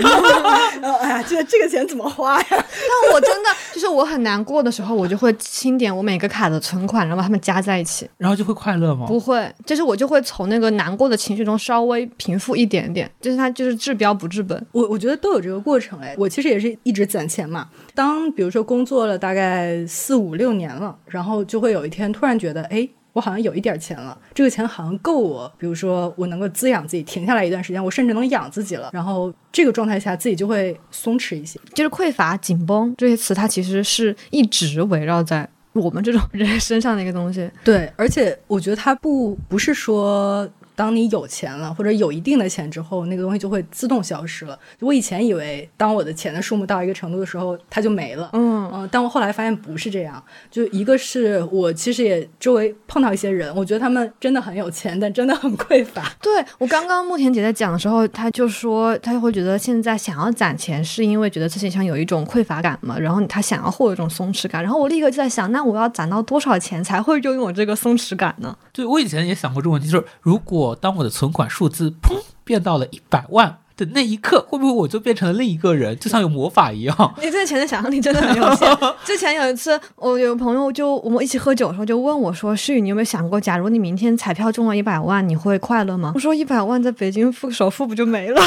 [0.80, 2.46] 然后哎呀，这这个钱怎么花呀？
[2.50, 8.08] 但我真的就是我很难过的时候，我就会清点我每个卡的存款，然后把它们加在一起。
[8.16, 9.06] 然后就会快乐吗？
[9.06, 14.66] 不会，就是我就会从那个难过的情绪中稍微平复一点点，就是它就是治标不治本。
[14.72, 17.68] 我我觉得都有这个过程哎，我其实也是一直攒钱嘛。
[17.94, 28.90] 当比如说工作了大概四五六年了，然后就会有一天突然觉得，哎，我好像有一点钱了，这个钱好像够我，比如说我能够滋养自己，停下来一段时间，我甚至能养自己了。
[28.92, 31.60] 然后这个状态下，自己就会松弛一些。
[31.74, 37.50] 就是匮乏、紧绷这些词，它其实是一直围绕在我们这种人身上的一个东西。
[37.62, 40.48] 对，而且我觉得它不不是说。
[40.74, 44.58] 当你有钱了，或者有一定的钱之后，那个东西就会自动消失了。
[44.80, 48.30] 我以前以为，当我的钱的数目到一个程度的时候，它就没了。
[48.32, 50.22] 嗯嗯，但我后来发现不是这样。
[50.50, 56.10] 就一个是我其实也周围碰到一些人，我觉得他们真的很有钱，但真的很匮乏。
[56.20, 64.62] 对我刚刚慕田姐在讲的时候，她就说她会觉得现在想要攒钱，是因为觉得自己像有一种匮乏感嘛，然后她想要获得一种松弛感。
[64.62, 68.56] 然后我立刻就在想，那我要攒到多少钱才会拥有这个松弛感呢？
[68.72, 77.14] 对我以前也想过这个问题，就是如果当我的存款数字砰变到了一百万的那一刻，会不会我就变成了另一个人，就像有魔法一样？
[77.22, 78.68] 你这钱的想象力真的很有限。
[79.02, 88.40] 之前有一次，我有朋友就我们一起喝酒的时候就问我说：“诗雨，你有没有想过，假如你明天彩票中了一百万，你会快乐吗？”我说：“一百万在北京付首付不就没了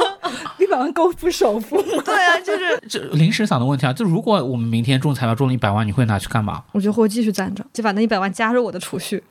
[0.58, 6.62] 一百万够付首付吗？？” 对啊，就是这临时想的问题啊，就如果我们明天中彩票中了一百万，你会拿去干嘛？
[6.72, 9.24] 我就会继续攒着，就把那一百万加入我的储蓄。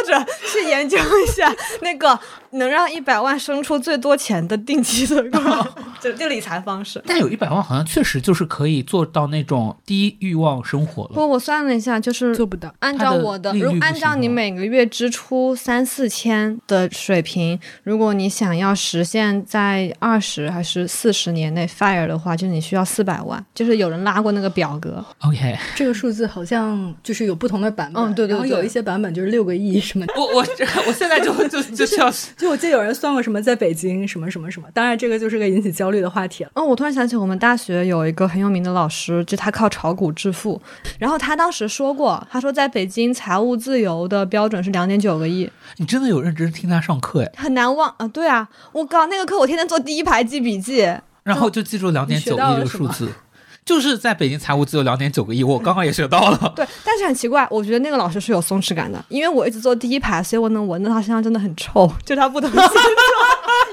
[0.00, 2.18] 或者去研究一下那个
[2.52, 5.66] 能让一百万生出最多钱的定期存款。
[6.00, 7.02] 就就理财方式。
[7.06, 11.10] 但有一百万好像确实就是可以做到那种低欲望生活了。
[11.12, 12.74] 不，我算了一下，就是做不到。
[12.78, 23.44] 按照我的，如按照你每个月支出三四千的水平，如果你想要实现在二十还是四十年内 fire 的话，就是你需要四百万。
[23.54, 25.04] 就是有人拉过那个表格。
[25.18, 30.14] OK，这个数字好像就是有不同的版本，嗯对对对然后有一些版本就是六个亿什么的。
[30.16, 30.46] 我我
[30.86, 36.50] 我现在就就就 需要就我记得有人算过什么在北京什么什么什么，当然这个就是个引起焦虑的话题了。
[36.54, 40.58] 哦，我突然想起我们大学有一个很有名的老师，就他靠炒股致富，
[40.98, 48.08] 然后他当时说过，他说在北京财务自由的标准是两点九个亿，你真的有认真听他上课哎，很难忘啊。
[48.08, 50.88] 对啊，我搞，那个课我天天坐第一排记笔记。
[51.22, 53.06] 然后就记住两点九亿这个数字，
[53.64, 56.52] 就是在北京财务自由两点九个亿，我刚刚也学到了。
[56.56, 62.70] 对，但是很奇怪，我觉得那个老师是有松弛感的，因为我一直坐第一排，所以我能闻到他身上真的很臭，就他不同星座。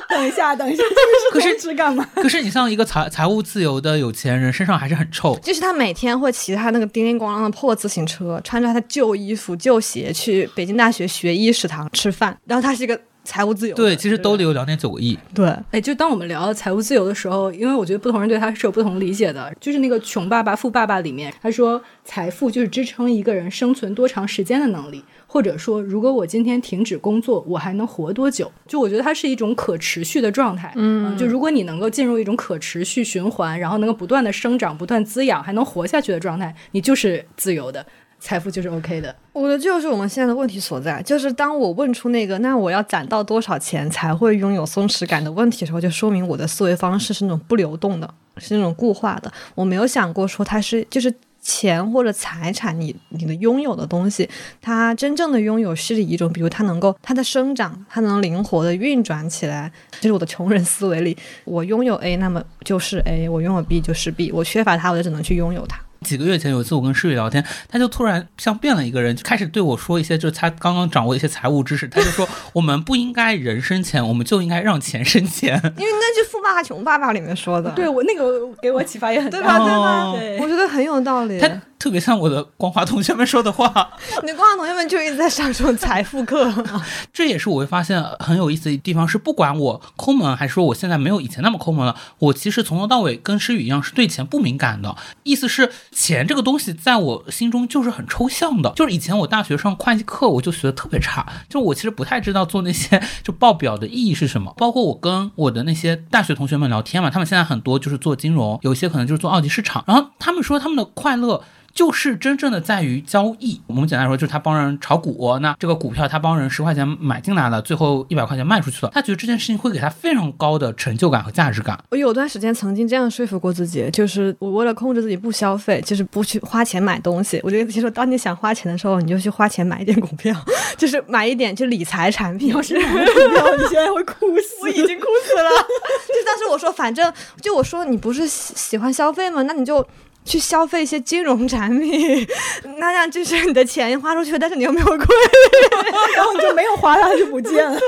[0.09, 0.83] 等一下，等一下，
[1.31, 2.07] 可是松弛感嘛？
[2.15, 5.37] 可是你像一个财财务自由的有钱人，身上还是很臭。
[5.39, 13.75] 就是他每天会骑他那个叮叮咣啷的破自行车，穿着他的旧衣服、旧鞋去北京大学学医食堂吃饭，然后他是一个财务自由。
[13.75, 15.19] 对，其实兜里有两点九个亿。
[15.35, 19.53] 对，哎，就当我们聊财务自由的时候，因为我觉得不同人对它是有不同理解的。
[19.59, 28.49] 就是那个《穷爸爸富爸爸》里面，他说财富就是支撑一个人生存多长时间的能力，或者说如果我今天停止工作，我还能活多久？
[28.65, 30.71] 就我觉得它是一种可持续的状态。
[30.77, 37.85] 嗯，就如果你能够进入一种可持续循环，然后能够不断的生长、不断滋养，还能活下去的状态，你就是自由的。
[38.19, 41.01] 财富就是 OK 的，我觉得这就是我们现在的问题所在。
[41.03, 49.31] 就是当我问出那个“那我要攒到多少钱才会拥有松弛感”的问题的时候，就说明我的思维方式是那种不流动的，是那种固化的。
[49.53, 54.27] 我没有想过说它是就是钱或者财产，你你的拥有的东西，
[54.59, 59.71] 它真正的拥有是一种，比如它能够它的生长，它能灵活的运转起来。
[60.01, 64.31] 就是我的穷人思维里，我拥有 A，那么就是 A；我拥有 B 就是 B。
[64.31, 65.79] 我缺乏它，我就只能去拥有它。
[66.01, 71.87] 几个月前有一次我跟诗雨聊天，他就突然像变了一个人，就开始对我说一些，就是他刚刚掌握一些财务知识。
[71.87, 75.55] 他就说， 我们不应该人生钱，我们就应该让钱生钱。
[75.77, 79.57] 因为那句《富爸爸穷爸爸》里面说的，对我那个给我启发也很大，对吧？
[79.59, 80.03] 对吧？
[80.03, 81.39] 哦对我觉得很有道理。
[81.39, 81.49] 他
[81.79, 83.67] 特别像我的光华同学们说的话，
[84.25, 86.51] 你光华同学们就一直在上这种财富课，
[87.13, 94.95] 这也是我会发现很有意思的地方，是不管我抠门，还是说我现在没有以前那么抠门了，我其实从头到尾跟诗雨一样，是对钱不敏感的。
[95.23, 104.53] 意思是钱这个东西在我心中就是很抽象的，就是以前我大学上会计课我就学的特别差，就我其实不太知道做那些 就报表的意义是什么。
[104.57, 111.43] 包括我跟我的那些大学同学们聊天嘛，他们现在很多就是做金融，有一些可能就是做二级市场，然后他们说他们的快乐。
[111.77, 113.61] 就是真正的在于交易。
[113.67, 121.79] 我们简单来说，就是他帮人炒股，那这个股票他帮人十块钱买进来了，最后一百块钱卖出去了，他觉得这件事情会给他非常高的成就感和价值感。
[121.91, 127.39] 我有段时间曾经这样说服过自己，就是我为了控制自己不消费，就是不去花钱买东西。
[127.43, 130.35] 我觉得其实当你想花钱的时候，你就去花钱买一点股票，
[130.75, 132.49] 就是买一点就理财产品。
[132.49, 134.63] 要是买了股票，你现在会哭死。
[134.63, 135.49] 我已经哭死了。
[136.09, 139.43] 就当时我说，反正就我说你不是喜喜欢消费吗？
[139.43, 139.87] 那你就。
[140.27, 142.27] 去消费一些金融产品，
[142.77, 144.97] 那样就是你的钱花出去，但是你又没有亏，
[146.15, 147.79] 然后你就没有花，它就不见了。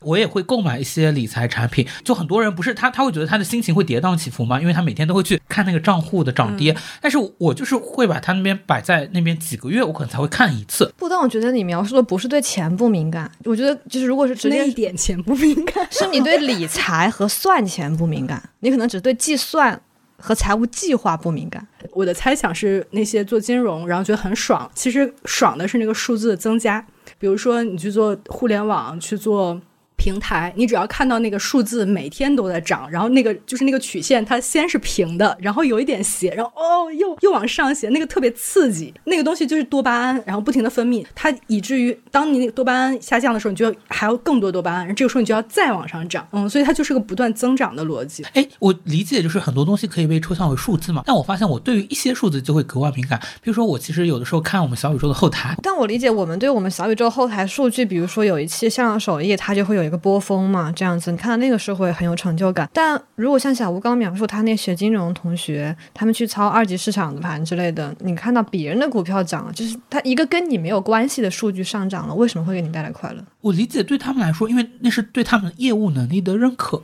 [0.00, 10.90] 我也会购买一些理财产品，就很多人不是他他会觉得他的心情会跌宕起伏嘛，因为他每天都会去看那个账户的涨跌，但是我就是会把他那边摆在那边几个月，我可能才会看一次。
[10.96, 19.78] 不，但我觉得你描述的不是对钱不敏感，我觉得就是如果是直接那一点钱不敏感，是你对理财和算钱不敏感，你可能只对计算
[20.20, 21.66] 和财务计划不敏感。
[21.92, 26.84] 我的猜想是，那些做金融然后觉得很爽，其实爽的是那个数字的增加。
[27.18, 29.60] 比如说，你去做互联网，去做
[30.00, 38.94] 平台，你只要看到那个数字每天都在涨，然后那个就是那个曲线，它先是平的，然后有一点斜，然后哦又又往上斜，那个特别刺激。
[39.04, 46.26] 那个东西就是多巴胺，然后不停的分泌，它以至于当你那个多巴胺下降的时候，你就要还要更多多巴胺，这个时候你就要再往上涨。
[46.32, 48.24] 嗯，所以它就是个不断增长的逻辑。
[48.32, 53.20] 哎，我理解就是很多东西可以被抽象为数字嘛，但我发现我对于一些数字就会格外敏感。
[53.42, 62.70] 比如说，我其实有的时候看我们小宇宙的后台，但我理解我们对我们小宇宙后台数据，比如说有一期向上首页，它就会有一个波峰嘛，这样子，你看到那个是会很有成就感。
[62.72, 73.24] 但如果像小吴刚刚描述他那学金融同学，他们去操二级市场的盘之类的，你看到别人的股票涨了，就是他一个跟你没有关系的数据上涨了，为什么会给你带来快乐？
[73.40, 76.80] 我理解对他们来说，因为那是对他们业务能力的认可。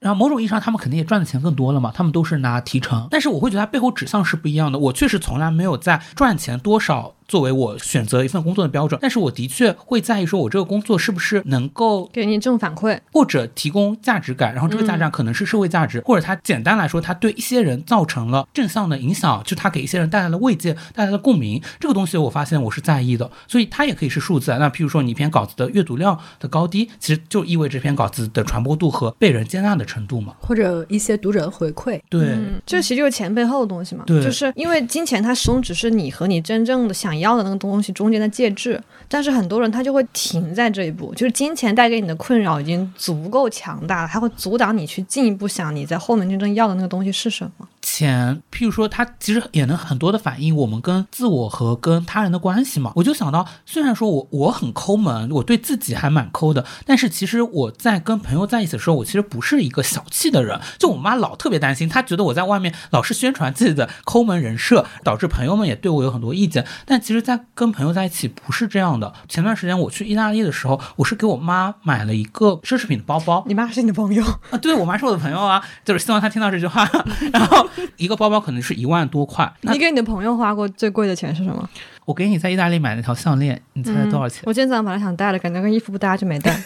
[0.00, 4.78] 然后某种意义上，他们肯定也赚的钱更多了嘛，他们都是拿提成，但是我会觉得它背后指向是不一样的。
[4.78, 24.50] 我确实从来没有在赚钱多少作为我选择一份工作的标准，但是我的确会在意说，我这个工作是不是能够给你正反馈，或者提供价值感，然后这个价值感可能是社会价值，或者它简单来说，它对一些人造成了正向的影响，就它给一些人带来了慰藉，带来了共鸣，这个东西我发现我是在意的，所以它也可以是数字。
[24.58, 30.34] 那譬如说你一篇稿子的阅读量的高低，其实就意味着这篇稿子的传播度和被人接纳的程度嘛。
[30.40, 34.02] 或者一些读者的回馈，对，嗯，这其实就是钱背后的东西嘛。
[34.06, 34.20] 对。
[34.20, 47.68] 就是因为金钱它始终只是你和你真正的想你要的那个东西中间的介质，但是很多人他就会停在这一步，就是金钱带给你的困扰已经足够强大了，他会阻挡你去进一步想你在后面真正要的那个东西是什么。
[47.82, 52.92] 钱，譬如说，它其实也能很多的反映我们跟自我和跟他人的关系嘛。
[52.94, 60.60] 我就想到，虽然说我我很抠门，我对自己还蛮抠的，但是其实我在跟朋友在一起的时候，我其实不是一个小气的人。
[60.78, 66.66] 就我妈老特别担心，她觉得我在外面老是宣传自己的抠门人设，导致朋友们也对我有很多意见。
[66.84, 69.12] 但其实，在跟朋友在一起不是这样的。
[69.28, 76.88] 前段时间我去意大利的时候，我是给我妈买了一个奢侈品的包包，你妈是你的朋友，啊，对我妈是我的朋友啊，就是希望她听到这句话。
[77.32, 77.66] 然 后
[77.96, 81.68] 一个包包可能是一万多块，那你给你的朋友花过最贵的钱是什么？
[82.04, 84.42] 我给你在意大利买那条项链，你猜猜多少钱？
[84.46, 86.58] 我今天早上本来想戴的，感觉跟衣服不搭就没戴，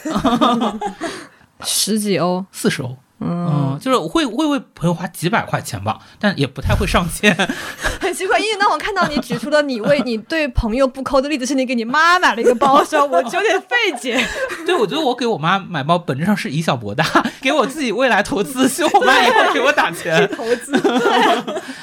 [1.64, 2.44] 十几欧。
[2.50, 2.96] 四十欧。
[3.26, 7.34] 嗯，就是我会会为朋友花几百块钱吧，但也不太会上千。
[8.00, 14.22] 很奇怪，因为当我看到你指出了你为 你对朋友不抠的例子，是你给你妈买了一个包的时候，我就有点费解。
[14.66, 17.04] 对，我觉得我给我妈买包本质上是以小博大，
[17.40, 20.28] 给我自己未来投资，希望我妈以后给我打钱。
[20.36, 20.78] 投资。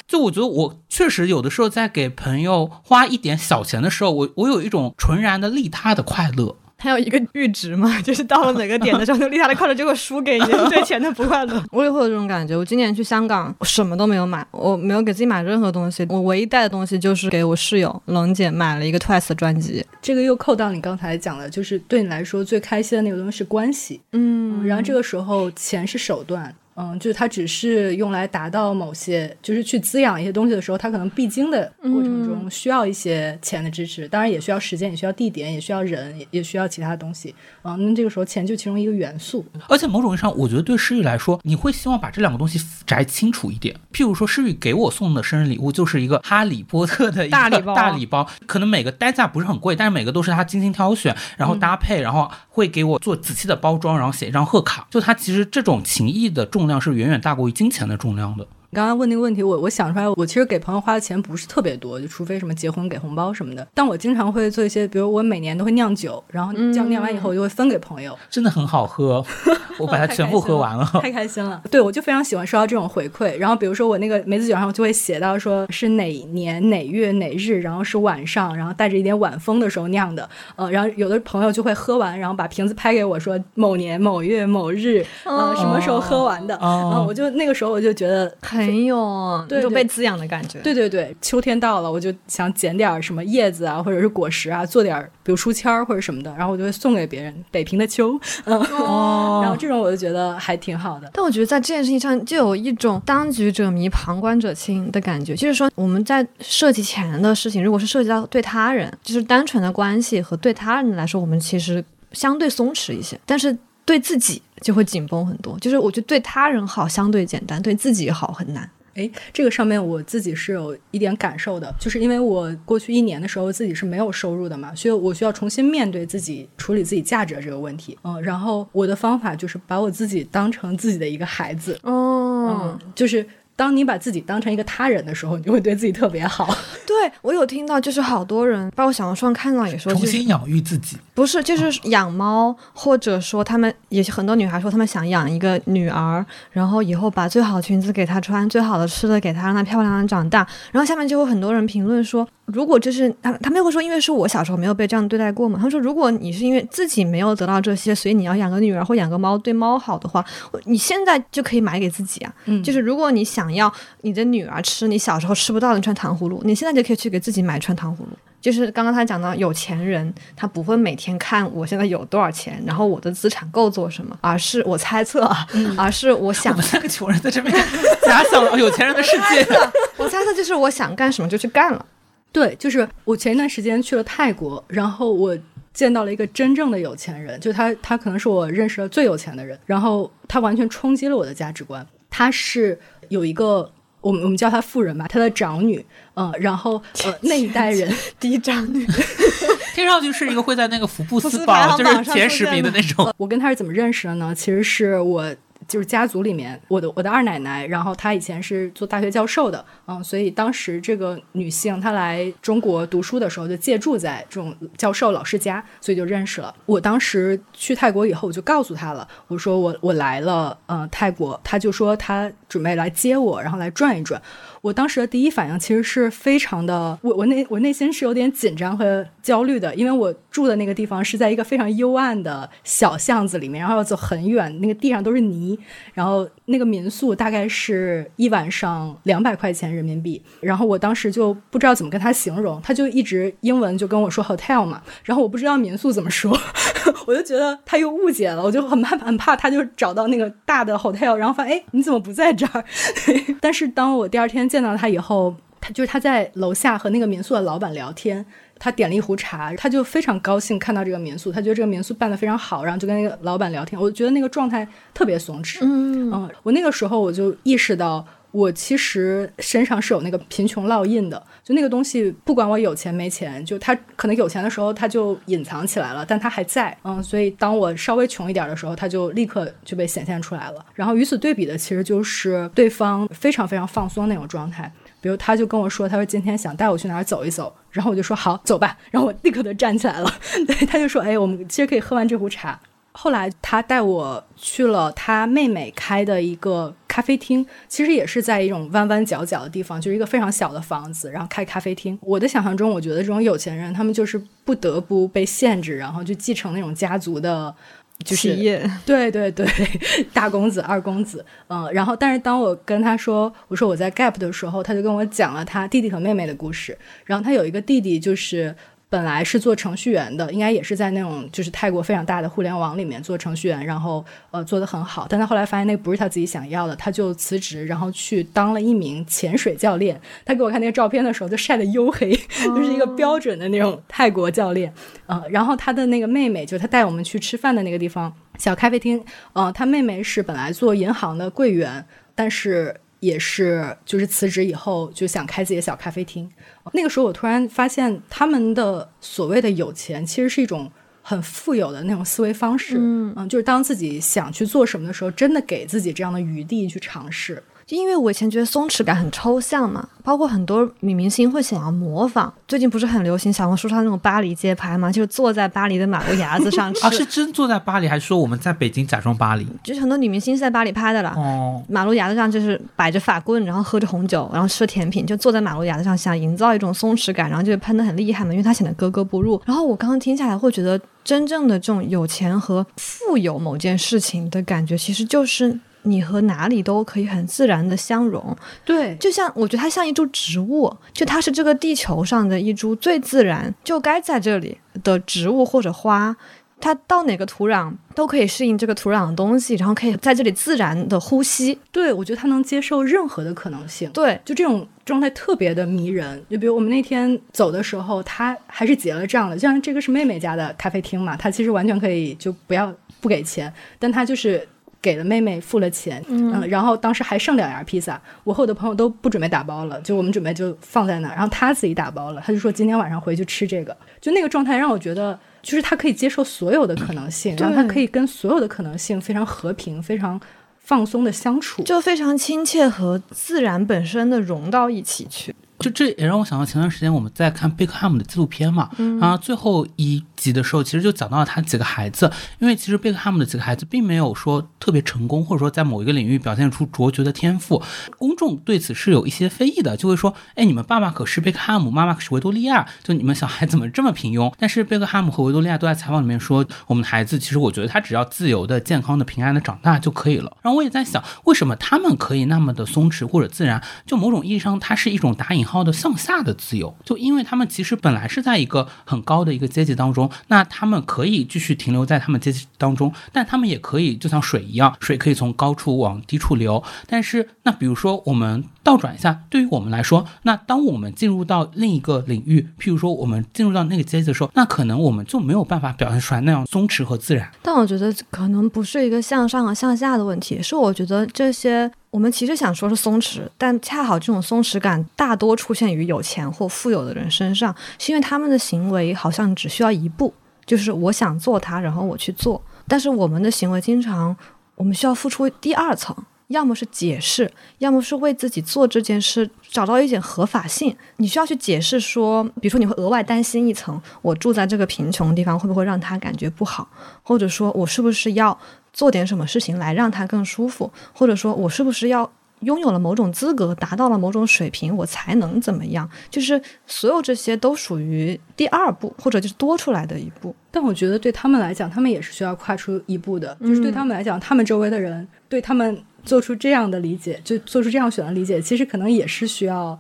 [0.08, 6.58] 就我觉得我确实有的时候在给朋友花一点小钱的时候，我我有一种纯然的利他的快乐。
[6.82, 11.64] 还有一个阈值嘛， 就是到了哪个点的时候，那个利他的快乐就会输给你对钱的不快乐。
[11.72, 12.58] 我也会有这种感觉。
[12.58, 16.06] 我今年去香港，我什么都没有买，我没有给自己买任何东西。
[16.10, 19.86] 我唯一带的东西就是给我室友冷姐买了一个 Twice 的专辑。
[20.02, 26.54] 这个又扣到你刚才讲的，就是对你来说最开心的那个东西是关系，嗯然后这个时候钱是手段。
[26.76, 37.36] 嗯，就是它只是用来达到某些，就是去滋养一些东西的时候，它可能必经的过程中需要一些钱的支持，当然也需要时间，也需要地点，也需要人，也也需要其他东西。
[37.64, 39.46] 嗯，那这个时候钱就其中一个元素。
[39.68, 43.76] 而且某种意义上，我觉得对诗雨来说，你会希望把这两个东西摘清楚一点。
[43.94, 54.88] 譬如说，诗雨给我送的生日礼物就是一个哈利波特的一个大礼包大礼包，可能每个单价不是很贵，但是每个都是他精心挑选，然后搭配，然后会给我做仔细的包装，然后写一张贺卡。
[54.90, 58.46] 就他其实这种情谊的重重量是远远大过于金钱的重量的。
[58.74, 63.68] 你刚刚问那个问题，我我想出来，我其实给朋友花的钱不是特别多，就除非什么结婚给红包什么的。
[63.74, 68.18] 但我经常会做一些，比如我每年都会酿酒，然后这样酿完以后，我就会分给朋友。
[68.30, 69.22] 真的很好喝，
[69.78, 70.90] 我把它全部喝完了。
[71.02, 71.62] 太开心了。
[71.70, 73.38] 对，我就非常喜欢收到这种回馈。
[73.38, 80.30] 然后比如说我那个梅子酒上就会写到说是哪年哪月哪日，然后是晚上，然后带着一点晚风的时候酿的。
[80.56, 86.56] 呃，然后有的朋友就会喝完，然后把瓶子拍给我说某年某月某日，呃，什么时候喝完的。
[86.56, 88.34] 哦然后我就那个时候我就觉得。
[88.42, 90.60] 很有对对那种被滋养的感觉。
[90.60, 97.32] 对对对，秋天到了，我就想捡点儿什么叶子啊，或者是果实啊，做点儿比如书签儿或者什么的，然后我就会送给别人。
[97.52, 101.10] 北平的秋，嗯，哦然后这种我就觉得还挺好的。
[101.14, 105.36] 但我觉得在这件事情上，就有一种当局者迷，旁观者清的感觉。
[105.36, 111.84] 就是说，我们在涉及钱的事情，如果是涉及到对他人，就是单纯的关系和对他人来说，我们其实
[112.14, 113.20] 相对松弛一些。
[113.26, 113.56] 但是
[113.86, 115.58] 对自己就会紧绷很多。
[115.60, 118.70] 就是我觉得对他人好相对简单，对自己好很难。
[118.94, 127.98] 哎，这个上面我自己是有一点感受的，就是因为我过去一年的时候自己是没有收入的嘛，所以我需要重新面对自己处理自己价值的这个问题。
[128.04, 131.80] 嗯，然后我的方法就是把我自己当成自己的一个孩子。
[131.84, 133.26] 哦，嗯，就是
[133.62, 136.48] 当你把自己当成一个他人的时候，你就会对自己特别好。
[136.88, 150.40] 对我有听到，就是好多人，包括小红书上看到也说，就是重新养育自己，不是，就是养猫，或者说他们也是很多女孩说他们想养一个女儿，然后以后把最好的裙子给她穿，最好的吃的给她，让她漂亮的长大。
[150.72, 155.58] 然后下面就有很多人评论说，如果这是他他们会说，因为是我小时候没有被这样对待过嘛。
[155.58, 160.24] 他们说，如果你是因为自己没有得到这些，所以你要养个女儿或养个猫，对猫好的话，
[160.66, 162.34] 你现在就可以买给自己啊。
[162.46, 163.72] 嗯就是如果你想要
[164.02, 168.10] 你的女儿吃你小时候吃不到的那串糖葫芦，你现在就可以去给自己买串糖葫芦。
[168.42, 175.46] 就是刚刚他讲到有钱人，他不会每天看我现在有多少钱，然后我的资产够做什么，而是我猜测啊，
[175.78, 177.54] 而是我我想们三个穷人在这边
[178.04, 179.46] 假想了有钱人的世界。
[179.96, 181.86] 我猜测就是我想干什么就去干了。
[182.32, 185.38] 对，就是我前一段时间去了泰国，然后我
[185.74, 191.86] 见到了一个真正的有钱人，就他，他可能是我认识的最有钱的人，然后他完全冲击了我的价值观。
[192.10, 192.80] 他是
[193.10, 198.86] 有一个我们我们叫他富人吧，他的长女，嗯、然后呃那一代人， 第一长女，
[199.76, 203.14] 听上去是一个会在那个福布斯榜就是前十名的那种。
[203.18, 204.34] 我跟他是怎么认识的呢？
[204.34, 205.36] 其实是我。
[205.68, 216.54] 就是家族里面，我的我的二奶奶，然后她以前是做大学教授的，嗯，所以当时这个女性她来中国读书的时候，就借住在这种教授老师家，所以就认识了。
[216.66, 224.22] 我当时去泰国以后，我就告诉她了，我说我我来了，呃，泰国，她就说她准备来接我，然后来转一转。
[224.62, 235.58] 我当时的第一反应其实是非常的，我我内我内心是有点紧张和焦虑的，因为我住的那个地方是在一个非常幽暗的小巷子里面，然后要走很远，那个地上都是泥，
[235.96, 246.38] 然后那个民宿大概是一晚上两百块钱人民币，然后我当时就不知道怎么跟他形容，他就一直英文就跟我说 hotel 嘛，然后我不知道民宿怎么说，
[247.08, 252.64] 我就觉得他又误解了，我就很怕很怕他就找到那个大的 hotel，然后发现哎你怎么不在这儿？
[253.40, 258.26] 但是当我第二天见到他以后，他就是他在楼下和那个民宿的老板聊天。
[258.64, 263.82] 他点了一壶茶，他就非常高兴看到这个民宿，他觉得这个民宿办得非常好，然后就跟那个老板聊天。
[263.82, 265.58] 我觉得那个状态特别松弛。
[265.64, 271.22] 嗯我那个时候我就意识到，我其实身上是有那个贫穷烙印的。
[271.44, 276.76] 就那个东西，不管我有钱没钱，就他可能有钱的时候他就隐藏起来了，但他还在。
[276.84, 280.66] 嗯，所以当我稍微穷一点的时候，他就立刻就被显现出来了。
[280.74, 284.72] 然后与此对比的，其实就是对方非常非常放松那种状态。
[285.02, 288.78] 比如他就跟我说，他说今天想带我去哪儿走一走，然后我就说好，走吧。
[288.92, 290.14] 然后我立刻就站起来了。
[290.46, 292.60] 对，他就说，哎，我们其实可以喝完这壶茶。
[292.94, 301.98] 后来他带我去了他妹妹开的一个咖啡厅，其实也是在一种弯弯角角的地方，就是一个非常小的房子，然后开咖啡厅。
[302.02, 307.56] 我的想象中，我觉得这种有钱人，他们就是不得不被限制，然后就继承那种家族的。
[308.04, 309.46] 就是企业，对 对对，
[310.12, 316.76] 大公子、二公子，嗯，然后但是当我跟他说我说我在 Gap 的时候，他就跟我讲了他弟弟和妹妹的故事。
[317.06, 318.56] 然后他有一个弟弟，就是
[318.92, 325.08] 本来是做程序员的，应该也是在那种就是泰国非常大的互联网里面做程序员，然后呃做得很好。
[325.10, 329.98] 但他后来发现那不是他自己想要的，他就辞职，然后去当了一名潜水教练。
[330.26, 332.12] 他给我看那个照片的时候，就晒得黝黑，
[332.44, 334.74] 就是一个标准的那种泰国教练。
[335.06, 338.14] 呃，然后他的那个妹妹，就他带我们去吃饭的那个地方。
[338.38, 346.32] 小咖啡厅，呃，他妹妹是本来做银行的柜员，但是也是就是辞职以后就想开自己的小咖啡厅。
[346.72, 350.72] 那个时候我突然发现，他们的所谓的有钱，其实是一种
[351.02, 352.78] 很富有的那种思维方式。
[352.80, 357.44] 嗯就是当自己想去做什么的时候，真的给自己这样的余地去尝试。
[357.72, 362.32] 就因为我以前觉得松弛感很抽象嘛，包括很多女明星会想要模仿。
[362.46, 369.48] 最近不是很流行小红书上那种巴黎街拍嘛，就是坐在巴黎的马路牙子上吃， 啊，是真坐在巴黎，还是说我们在北京假装巴黎？
[369.64, 371.14] 就是很多女明星是在巴黎拍的啦。
[371.16, 379.42] 哦，马路牙子上就是摆着法棍，然后喝着红酒，然后吃甜品，就坐在马路牙子上，想营造一种松弛感，然后就喷的很厉害嘛，因为它显得格格不入。
[379.46, 388.36] 然后我刚刚听下来会觉得，真正的这种有钱和富有某件事情的感觉，其实就是你和哪里都可以很自然的相融。
[388.64, 396.16] 对，就像我觉得它像一株植物，就它是这个地球上的一株最自然就该在这里的植物或者花。
[396.64, 401.58] 它到哪个土壤都可以适应这个土壤的东西，然后可以在这里自然的呼吸。
[401.72, 403.90] 对，我觉得它能接受任何的可能性。
[403.90, 406.24] 对，就这种状态特别的迷人。
[406.30, 414.48] 就比如我们那天走的时候，它还是结了账的，就像这个是妹妹家的咖啡厅嘛，它其实完全可以就不要不给钱，但他就是。
[414.82, 430.20] 给了妹妹付了钱，嗯，然后当时还剩两样披萨，我和我的朋友都不准备打包了，就我们准备就放在那儿，然后他自己打包了，他就说今天晚上回去吃这个，就那个状态让我觉得，就是他可以接受所有的可能性，然后他可以跟所有的可能性非常和平、非常
[430.58, 435.36] 放松的相处，就非常亲切和自然本身的融到一起去。
[435.62, 447.62] 就这也让我想到前段时间我们在看贝克汉姆的纪录片嘛，啊，最后一集的时候，其实就讲到了他几个孩子，因为其实贝克汉姆的几个孩子并没有说特别成功，或者说在某一个领域表现出卓绝的天赋，
[447.98, 454.34] 公众对此是有一些非议的，就会说，哎，你们爸爸可是贝克汉姆，妈妈可是维多利亚，就你们小孩怎么这么平庸？
[454.40, 460.36] 但是贝克汉姆和维多利亚都在采访里面说，我们的孩子其实我觉得他只要自由的、健康的、平安的长大就可以了。
[460.42, 463.62] 然后我也在想，为什么他们可以那么的松弛或者自然？
[463.86, 476.64] 就某种意义上，它是一种打引号的向下的自由，就因为他们其实本来是在一个很高的一个阶级当中，那他们可以继续停留在他们阶级当中，但他们也可以就像水一样，水可以从高处往低处流。
[476.88, 487.30] 但是，那比如说我们倒转一下，对于我们来说，那当我们进入到另一个领域，譬如说我们进入到那个阶级的时候，那可能我们就没有办法表现出来那样松弛和自然。
[487.42, 500.14] 但我觉得可能不是一个向上和向下的问题，是我觉得这些我们其实想说是松弛，但恰好这种松弛感大多出现于有钱或富有的人身上，是因为他们的行为好像只需要一步，
[500.46, 502.42] 就是我想做它，然后我去做。
[502.68, 504.16] 但是我们的行为经常，
[504.56, 505.96] 我们需要付出第二层，
[506.32, 510.76] 要么是解释，要么是为自己做这件事找到一点合法性。
[510.98, 516.68] 你需要去解释说，比如说你会额外担心一层，我住在这个贫穷的地方会不会让他感觉不好，
[517.04, 518.38] 或者说我是不是要。
[518.74, 522.10] 做点什么事情来让他更舒服，或者说我是不是要
[522.40, 525.90] 拥有了某种资格，达到了某种水平，我才能怎么样？
[526.10, 530.34] 就是所有这些都属于第二步，或者就是多出来的一步。
[530.50, 533.38] 但我觉得对他们来讲，他们也是需要跨出一步的。
[533.42, 539.78] 就是对他们来讲，他们周围的人对他们做出这样的理解，就做出这样选的理解，其实可能也是需要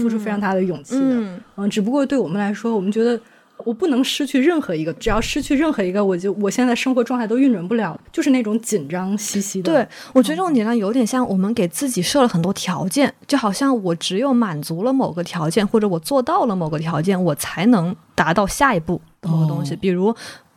[0.00, 1.36] 付出非常大的勇气的。
[1.56, 3.20] 嗯，只不过对我们来说，我们觉得。
[3.58, 9.72] 我不能失去任何一个，只要失去任何一个，我就我现在生活状态都运转不了，就是那种紧张兮兮的。
[9.72, 19.76] 对我觉得这种紧张有点像我们给自己设了很多条件，就好像我只有满足了某个条件，或者我做到了某个条件，我才能达到下一步的某个东西。
[19.76, 20.12] 比如，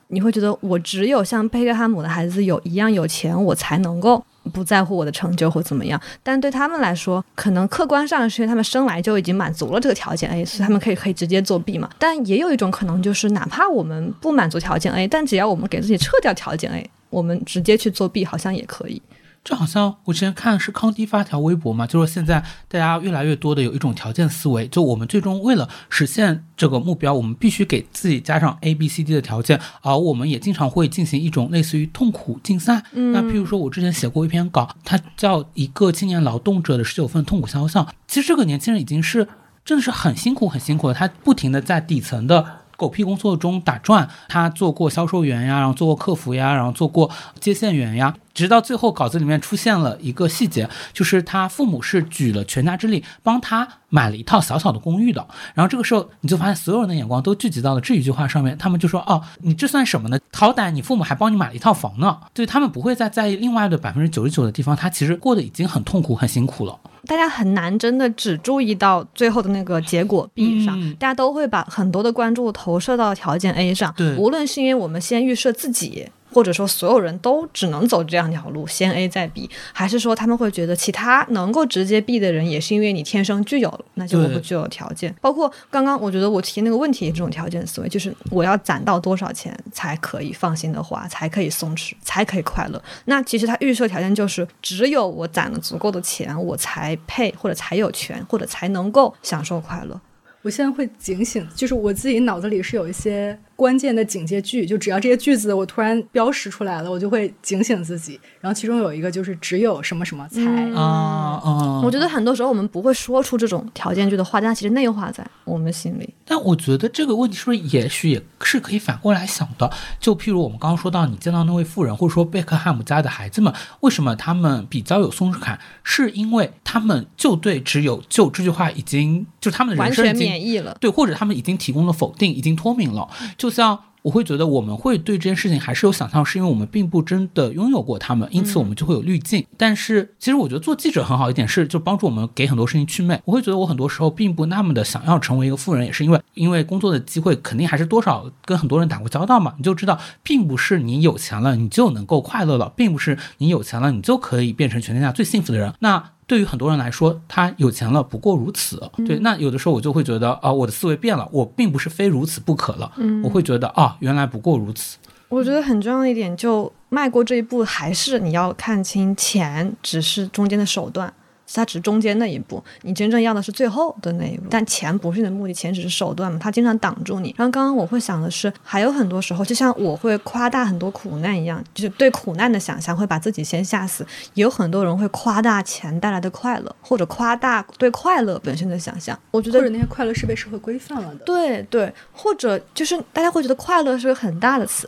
[0.07, 4.25] 你会觉得我只有像贝克汉姆的孩子有一样有钱，我才能够。
[4.49, 11.89] 不在乎我的成就或怎么样，但对他们来说，可能客观上是因为他们生来就已经满足了这个条件 A，所以他们可以可以直接作弊嘛。
[11.99, 19.01] 但也有一种可能，就是哪怕我们不满足条件 A，但只要我们给自己撤掉条件 A，我们直接去作弊，好像也可以。
[19.47, 32.83] 这好像我之前看是康迪发条微博嘛，就是现在大家越来越多的有一种条件思维，就我们最终为了实现这个目标，我们必须给自己加上 A、B、C、D 的条件，而我们也经常会进行一种类似于痛苦竞赛。
[32.91, 37.85] 那譬如说，我之前写过一篇稿，它叫《一个青年劳动者的十九份痛苦肖像》。
[38.05, 39.29] 其实这个年轻人已经是
[39.63, 42.45] 真的是很辛苦很辛苦的，他不停的在底层的。
[42.75, 55.25] 狗屁工作中打转，他做过销售员呀，然后做过客服呀，然后做过接线员呀，直到最后稿子里面出现了一个细节，就是他父母是举了全家之力帮他买了一套小小的公寓的。
[55.55, 60.19] 然后这个时候你就发现所有人的眼光都聚集到了这一句话上面，他们就说：“哦，你这算什么呢？
[60.31, 66.79] 好歹你父母还帮你买了一套房呢。”对他们不会再在意另外的百分之九十九的地方，他其实过得已经很痛苦、很辛苦了。
[67.07, 73.91] 大家很难真的只注意到最后的那个结果 B 上，大家都会把很多的关注投射到条件 A 上。
[73.97, 76.07] 对，无论是因为我们先预设自己。
[76.31, 85.15] 或者说所有人都只能走这样一条路，先 A 再 B，还是说他们会觉得其他能够直接 B 的人也是因为你天生具有了，那就不具有条件。
[85.21, 92.81] 包括刚刚我觉得我提那个问题，这种条件思维，就是我要攒到多少钱才可以放心的花，才可以松弛，才可以快乐。
[93.05, 99.99] 那其实他预设条件就是只有我攒了足够的钱，我才配或者才有权或者才能够享受快乐。
[100.41, 103.37] 我现在会警醒，就是我自己脑子里是有一些。
[103.57, 108.19] 关键的警戒句，就只要这些句子我突然标识出来了，我就会警醒自己。
[108.39, 110.41] 然后其中有一个就是只有什么什么才
[110.73, 111.81] 啊啊！
[111.83, 116.13] 我觉得很多时候我们不会说出这种条件句的话，但其实内化在我们心里。
[116.23, 119.67] 但我觉得这个问题是不是也许也是可以反过来想的？
[119.99, 125.59] 就譬如我们刚刚说到，你见到那位富人，或者说贝克汉姆家的孩子们，为什么他们比较有松弛感？
[125.83, 133.46] 是因为他们就对只有就这句话已经就他们的人生完全免疫了，对，或者他们已经提供了否定，已经脱敏了，就。
[133.47, 139.45] 就像我会觉得我们会对这件事情还是有想象，是因为我们并不真的拥有过他们，因此我们就会有滤镜。
[139.55, 143.21] 但是其实我觉得做记者很好一点是，就帮助我们给很多事情祛魅。
[143.23, 155.73] 我会觉得我很多时候并不那么的想要成为一个富人，也是因为因为工作的机会肯定还是多少跟很多人打过交道嘛，你就知道，并不是你有钱了你就能够快乐了，并不是你有钱了你就可以变成全天下最幸福的人。
[155.79, 158.91] 那对于很多人来说，他有钱了不过如此。
[159.05, 162.91] 对，那有的时候我就会觉得啊，我的思维变了，我并不是非如此不可了。
[162.97, 164.97] 嗯，我会觉得啊，原来不过如此。
[165.29, 171.13] 我觉得很重要的一点，就迈过这一步，还是你要看清钱只是中间的手段。
[171.53, 174.45] 它只是中间那一步，你真正要的是最后的那一步。
[174.49, 176.37] 但钱不是你的目的，钱只是手段嘛。
[176.39, 177.33] 它经常挡住你。
[177.37, 184.05] 然后刚刚我会想的是，还有很多时候，就像我会夸大很多苦难一样，就是对苦难的想象会把自己先吓死。
[184.35, 189.17] 也有很多人会夸大钱带来的快乐，或者夸大对快乐本身的想象。
[189.31, 191.25] 我觉得或者那些快乐是被社会规范了的。
[191.25, 194.87] 对对，或者就是大家会觉得快乐是个很大的词。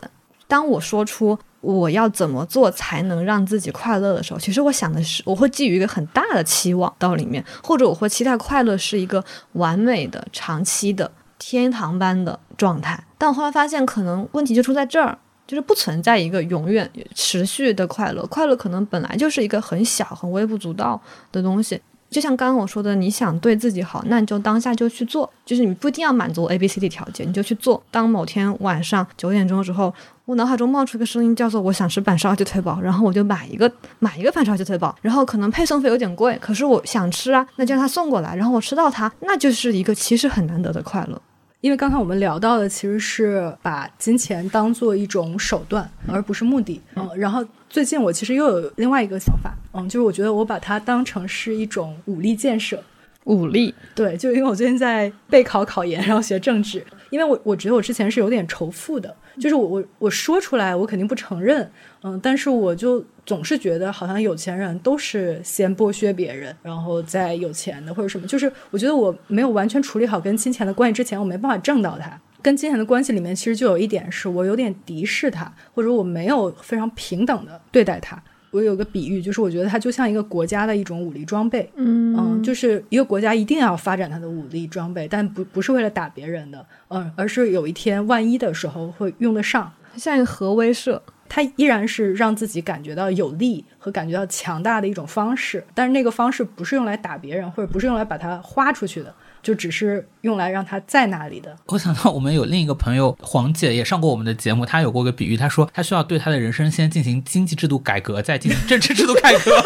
[0.50, 1.38] 当我说出。
[1.62, 9.22] 我要怎么做才能让自己快乐的时候，其实我想的是，我会寄予一个很大的期望到里面，或者我会期待快乐是一个
[9.52, 13.04] 完美的、长期的、天堂般的状态。
[13.18, 18.24] 但我后来发现，可能问题就出在这儿，就是不存在一个永远持续的快乐。
[18.28, 20.98] 快乐可能本来就是一个很小、很微不足道
[21.30, 21.78] 的东西。
[22.08, 27.80] 就像刚刚我说的，你想对自己好，那你就当下就去做，就是你不一定要满足 A、B、C、D 条件，你就去做。
[27.90, 29.92] 当某天晚上九点钟之后。
[30.30, 33.68] 我脑海中冒出一个声音，叫做我想吃板烧鸡腿堡，然后我就买一个
[33.98, 41.20] 买一个板烧鸡腿堡，然后可能配送费有点贵，可是我想吃啊，那就让他送过来，然后我吃到它，那就是一个其实很难得的快乐。
[41.62, 46.80] 因为刚才我们聊到的其实是把金钱当做一种手段，而不是目的。
[46.94, 52.80] 嗯，然后最近我其实又有另外一个想法，嗯，就是我觉得我把它当成是一种武力建设。
[53.24, 61.70] 武力对，就因为我最近在备考考研，然后学政治，因为我我觉得我之前是有点仇富的，就是我我我说出来我肯定不承认，
[62.02, 72.18] 嗯，但是我就总是觉得好像有钱人都是先剥削别人，然后再有钱的或者什么，就是我觉得我没有完全处理好跟金钱的关系之前，我没办法挣到它。
[72.42, 78.18] 跟金钱的关系里面，其实就有一点是我有点敌视他，或者我没有非常平等的对待他。
[78.50, 82.42] 我有个比喻，就是我觉得它就像一个国家的一种武力装备，嗯。
[82.42, 90.98] 就是一个国家一定要发展它的武力装备，但不不是为了打别人的，嗯，而是有一天万一的时候会用得上，像一个核威慑，
[91.28, 99.14] 它依然是让自己感觉到有力和感觉到强大的一种方式，但是那个方式不是用来打别人，或者不是用来把它花出去的。
[99.42, 101.56] 就只是用来让他在那里的。
[101.66, 109.62] 我想到我们有另一个朋友黄姐也上过我们的节目，她有过个比喻，她说她需要对她的人生先进行经济制度改革，再进行政治制度改革。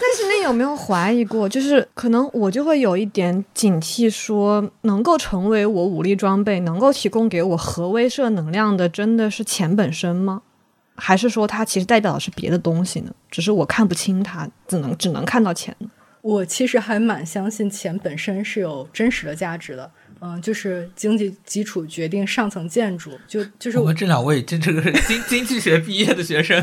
[0.00, 10.42] 但是你有没有怀疑过，就是可能我就会有一点警惕，说能够成为我武力装备，能够提供给我核威慑能量的，真的是钱本身吗？
[10.96, 13.12] 还是说它其实代表的是别的东西呢？
[13.30, 15.76] 只是我看不清它，只能只能看到钱。
[16.28, 19.90] 我其实还蛮相信钱本身是有真实的价值的，
[20.20, 26.62] 嗯，就是经济基础决定上层建筑，就就是我们这两位真这个经经济学毕业的学生，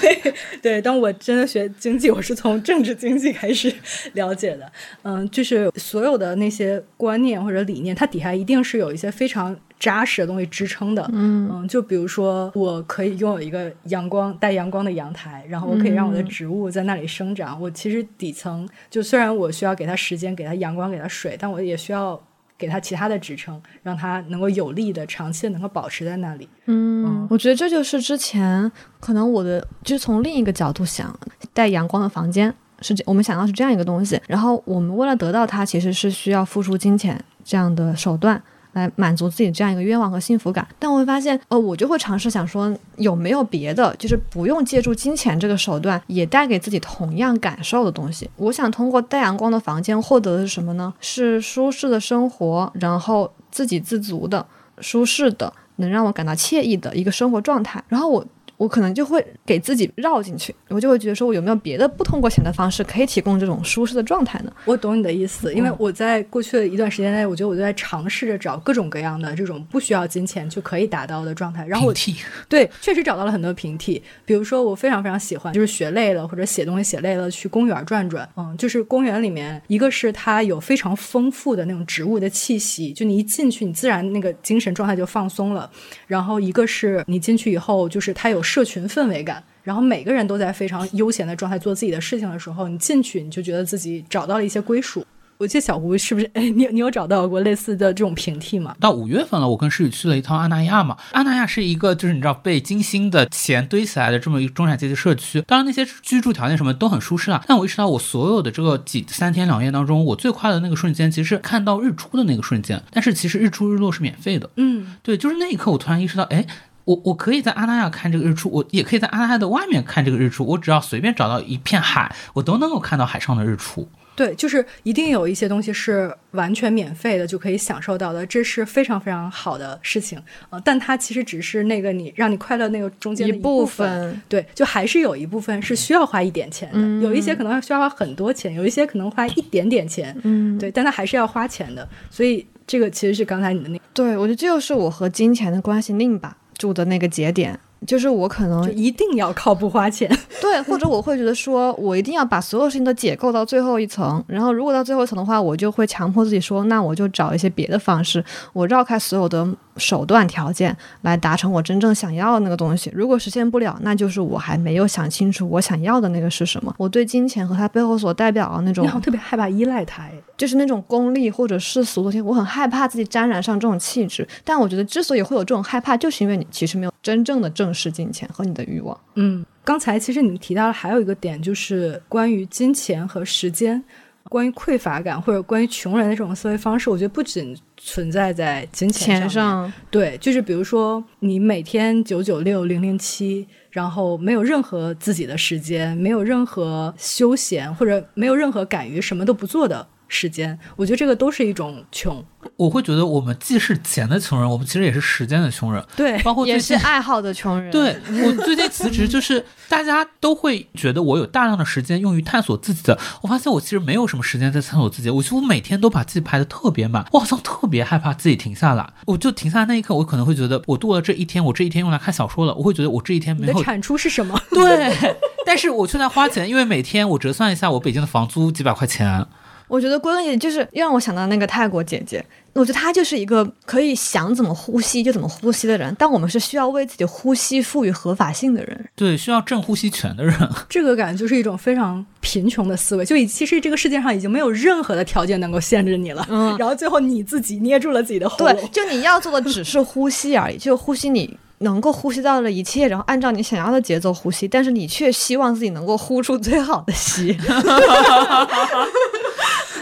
[0.62, 3.72] 对，当我真的学经济，我是从政治经济开始
[4.14, 4.70] 了解的，
[5.02, 9.56] 嗯，就是所有的那些观念或者理念，它底下一定是有一些非常。
[9.78, 17.60] 扎实的东西支撑的，嗯嗯，就比如说，我可以拥有一个阳光带阳光的阳台，然后我可以让我的植物在那里生长。
[17.60, 22.18] 我其实底层就虽然我需要给它时间、给它阳光、给它水，但我也需要
[22.58, 26.48] 给他其他的支撑，让他能够有力的、长期的能够保持在那里。
[26.66, 31.14] 嗯，我觉得这就是之前可能我的，就是从另一个角度想，
[31.52, 38.42] 带阳光的房间是这，我们想到是这样一个东西，然后我们为了得到它，其实是需要付出金钱这样的手段。
[38.76, 48.28] 来满足自己这样一个愿望和幸福感，但我会发现，呃，我就会尝试想说，有没有别的，就是不用借助金钱这个手段，也带给自己同样感受的东西。
[48.36, 50.92] 我想通过带阳光的房间获得的是什么呢？
[51.00, 54.46] 是舒适的生活，然后自给自足的、
[54.80, 57.82] 舒适的，能让我感到惬意的一个生活状态。
[57.88, 58.26] 然后我。
[58.56, 64.52] 我可能就会给自己绕进去，我就会觉得说，我有没有别的不通过钱的方式可以提供这种舒适的状态呢？
[64.64, 71.66] 我懂你的意思，因为我在过去的一段时间内，我觉得我就在尝试着找各种各样的这种不需要金钱就可以达到的状态。
[71.66, 71.94] 然后我
[72.48, 74.02] 对，确实找到了很多平替。
[74.24, 78.26] 比如说，我非常非常喜欢，就是学累了或者写东西写累了，去公园转转。
[78.36, 85.70] 嗯，就是公园里面，一个是它有非常丰富的那种植物的气息，就你一进去，你自然那个精神状态就放松了。
[86.06, 88.42] 然后一个是你进去以后，就是它有。
[88.46, 95.04] 社群氛围感，然后每个人都在非常悠闲的状态做自己的事情的时候，你进去你就觉得自己找到了一些归属。
[95.38, 96.30] 我记得小胡是不是？
[96.32, 98.74] 哎，你你有找到过类似的这种平替吗？
[98.80, 100.96] 到五月份了，我跟诗雨去了一趟阿那亚嘛。
[101.12, 105.42] 阿那亚是一个就是你知道被精心的钱堆起来的这么一个中产阶级社区。
[105.42, 107.44] 当然那些居住条件什么都很舒适啊。
[107.46, 112.82] 但我意识到我所有的这个几三天两夜当中，我最快的那个瞬间其实是看到日出的那个瞬间。
[112.90, 114.48] 但是其实日出日落是免费的。
[114.56, 116.46] 嗯，对，就是那一刻我突然意识到，哎。
[116.86, 120.46] 我我可以在阿那亚看这个日出，我也可以在阿那亚的外面看这个日出。
[120.46, 123.86] 我只要随便找到一片海，我都能够看到海上的日出。
[124.14, 130.18] 对，就是一定有一些东西是完全免费的就可以享受到的，这是非常非常好的事情
[130.48, 134.22] 呃，但它其实只是那个你让你快乐那个中间的一部分。
[134.26, 140.16] 对，就还是有一部分是需要花一点钱的，有一些可能需要花很多钱，有一些可能花一点点钱。
[140.22, 141.86] 嗯，对，但它还是要花钱的。
[142.08, 146.34] 所以这个其实是刚才你的那，对我觉得这就是我和金钱的关系令吧。
[146.58, 159.46] 住的那个节点，就是我可能一定要靠不花钱， 对，或者我会觉得说，我一定要把所有事情都解构到最后一层，然后如果到最后一层的话，我就会强迫自己说，那我就找一些别的方式，我绕开所有的。
[159.76, 166.74] 手段条件来达成我真正想要的那个东西，如果实现不了，那就是我还没有想清楚我想要的那个是什么。
[166.78, 174.26] 我对金钱和它背后所代表的那种，你好特别害怕依赖它，就是那种功利或者世俗的东西，我很害怕自己沾染上这种气质。
[174.44, 178.98] 但我觉得之所以会有这种害怕，就是因为你其实没有真正的正视金钱和你的欲望。
[179.14, 183.82] 嗯，刚才其实你提到了还有一个点，就是关于金钱和时间。
[184.28, 202.24] 关于匮乏感或者关于穷人的这种思维方式，我觉得不仅存在在金钱上，对，就是比如说你每天九九六零零七，然后没有任何自己的时间，没有任何休闲，或者没有任何敢于什么都不做的时间，我觉得这个都是一种穷。
[202.56, 205.84] 我会觉得我们既是钱的穷人，我们其实也是时间的穷人。
[205.96, 207.72] 对，包括最也是爱好的穷人。
[207.72, 224.40] 对我最近辞职，就是大家都会觉得我有大量的时间用于探索自己的，我发现我其实没有什么时间在探索自己，我几乎每天都把自己排的特别满，我好像特别害怕自己停下来，我就停下来那一刻，我可能会觉得我度了这一天，我这一天用来看小说了，我会觉得我这一天没有你的产出是什么？
[224.50, 229.26] 对， 但是我却在花钱，因为每天我折算一下，我北京的房租几百块钱。
[229.68, 238.88] 我觉得归根结底就是让我想到那个泰国姐姐，我觉得她就是一个可以想怎么呼吸就怎么呼吸的人，但我们是需要为自己呼吸赋予合法性的人。
[238.94, 240.34] 对，需要正呼吸权的人，
[240.68, 248.68] 这个感觉就是一种非常贫穷的思维，就已其实这个世界上已经没有任何的条件能够限制你了，嗯然后最后你自己捏住了自己的喉对，。
[248.72, 257.36] 就你要做的只是呼吸而已，就呼吸你能够呼吸到的一切，然后按照你想要的节奏呼吸，但是你却希望自己能够呼出最好的吸。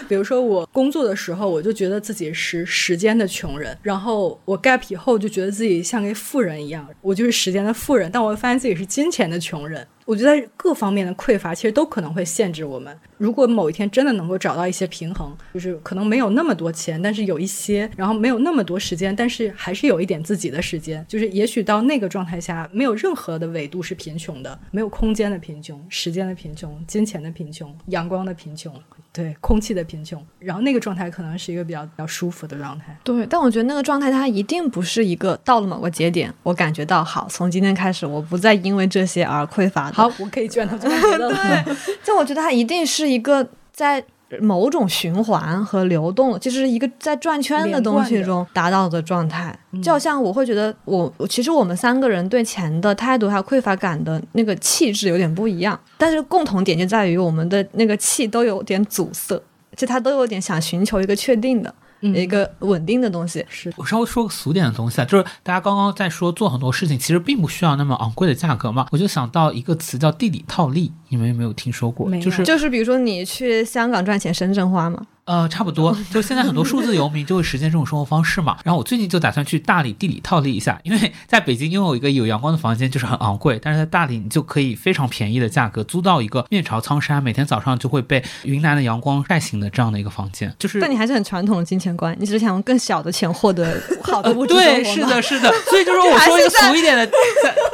[0.08, 9.86] 比如说我工作的时候，我就觉得自己是时间的穷人，然后我 gap 以后就觉得自己像个富人一样，我就是时间的富人，但我发现自己是金钱的穷人。
[10.04, 12.94] 我觉得各方面的匮乏其实都可能会限制我们。
[13.16, 28.74] 如果某一天真的能够找到一些平衡，就是可能没有那么多钱，但是有一些，然后没有那么多时间，但是还是有一点自己的时间，就是也许到那个状态下，没有任何的纬度是贫穷的，没有空间的贫穷、时间的贫穷、金钱的贫穷、阳光的贫穷，
[29.12, 32.94] 对，空气的贫穷，然后那个状态可能是一个比较比较舒服的状态。
[33.04, 39.93] 对，但我觉得那个状态它一定不是一个到了某个节点，我感觉到好，从今天开始我不再因为这些而匮乏。
[39.94, 41.34] 好，我可以卷到这么觉得了。
[41.64, 44.04] 对，就我觉得它一定是一个在
[44.40, 49.56] 某种循环和流动，就是一个在转圈的东西中达到的状态。
[49.82, 59.40] 就好像我会觉得我，我其实我们三个人对钱的态度还有匮乏感的那个气质有点不一样，但是共同点就在于我们的那个气都有点阻塞，
[59.76, 61.72] 就他都有点想寻求一个确定的。
[62.00, 63.72] 一个稳定的东西，是。
[63.76, 72.10] 我稍微说个俗点的东西啊，就是大家刚刚在说做很多事情其实并不需要那么昂贵的价格嘛，我就想到一个词叫地理套利，你们有没有听说过？
[72.18, 78.58] 就是就是比如说你去香港赚钱，深圳花嘛，呃，差不多， 就现在很多数字游民就会实现这种生活方式嘛。
[78.62, 97.06] 然后我最近就打算去大理地理套利一下，因为 在北京拥有一个有阳光的房间就是很昂贵，但是在大理你就可以非常便宜的价格租到一个面朝苍山，每天早上就会被云南的阳光晒醒的这样的一个房间，就是但你还是很传统的金钱观，你只是想用更小的钱获得 好的物质生活对，是的，是的，所以就是我说一个俗一点的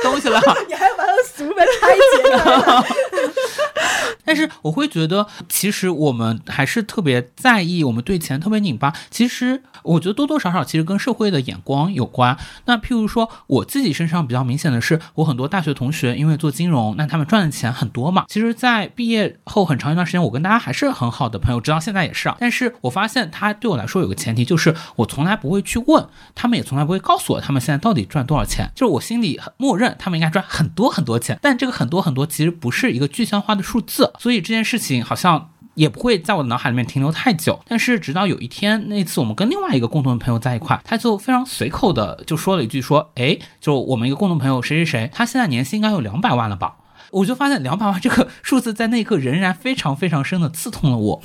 [0.03, 0.41] 东西了。
[0.69, 1.03] 你还要把
[1.35, 2.85] 俗的拆解了。
[4.25, 8.93] 但是我会觉得，其实我们还是特别在意，我们对钱特别拧巴。
[9.11, 12.37] 其实我觉得多多少少其实跟社会的眼光有关。
[12.67, 18.25] 那譬如说，我自己身上比较明显的是，我很多大学同学因为做金融，那他们赚的钱很多嘛。
[18.29, 22.37] 其实，在毕业后很长一段时间，我跟大家还是很好的朋友，直到现在也是啊。
[22.39, 28.71] 但是我发现他对我来说有个前提，就是我从来不会去问，他们也从来不会告诉我他们现在到底赚多少钱。
[28.75, 35.51] 就是我心里很默认他们应该赚很多很多钱，但这个很多很多其实不是一个具象化的数字，所以这件事情好像。
[35.75, 46.77] 也不会在我的脑海里面停留太久，但是直到有一天，那次我们跟另外一个共同的朋友在一块，他就非常随口的就说了一句说，哎，就我们一个共同朋友谁谁谁，他现在年薪应该有两百万了吧？
[47.13, 51.21] 我就发现两百万这个数字在那一刻仍然非常非常深的刺痛了我。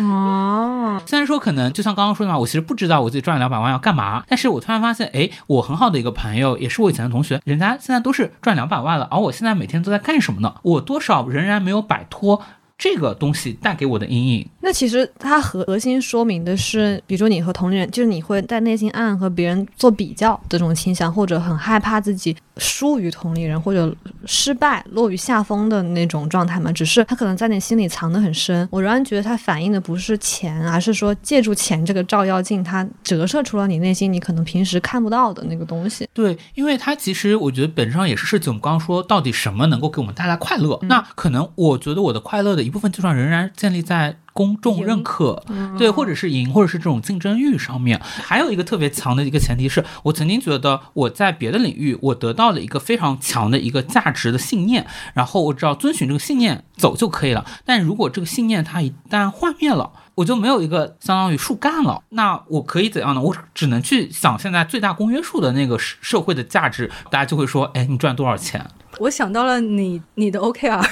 [0.00, 10.56] 哦，虽然说可能就像刚刚说的嘛，我其实不知道我自己赚了两百万要干嘛，但是我突然发现，哎，我很好的一个朋友，也是我以前的同学，人家现在都是赚两百万了，而我现在每天都在干什么呢？
[10.62, 12.42] 我多少仍然没有摆脱
[12.80, 14.48] 这个东西带给我的阴影。
[14.62, 23.92] 那其实它核核心说明的是，比如说你和同龄人，就是你会在内心暗暗和别人做比较的这种倾向，或者很害怕自己输于同龄人，或者
[24.26, 26.70] 失败落于下风的那种状态嘛。
[26.70, 28.68] 只是他可能在你心里藏得很深。
[28.70, 36.06] 我仍然觉得他反映的不是钱，而是说借助钱这个照妖镜，它折射出了你内心你可能平时看不到的那个东西。
[36.12, 40.78] 对，因为它其实我觉得本质上也是涉及我们刚刚说到底什么能够给我们带来快乐。
[40.82, 45.44] 那可能我觉得我的快乐的一部分就算仍然建立在公众认可，
[45.76, 48.00] 对，或者是赢，或者是这种竞争欲上面。
[48.02, 57.44] 还有一个特别强的一个前提是，我曾经觉得我在别的领域我得到了一个非常强的一个价值的信念，然后我只要遵循这个信念走就可以了。
[57.66, 63.22] 但如果这个信念它一旦幻灭了，我就没有一个相当于树干了，那我可以怎样呢？
[63.22, 68.62] 我只能去想现在最大公约数的那个社社会的价值，大家就会说，哎，你赚多少钱？
[68.98, 70.86] 我想到了你你的 OKR，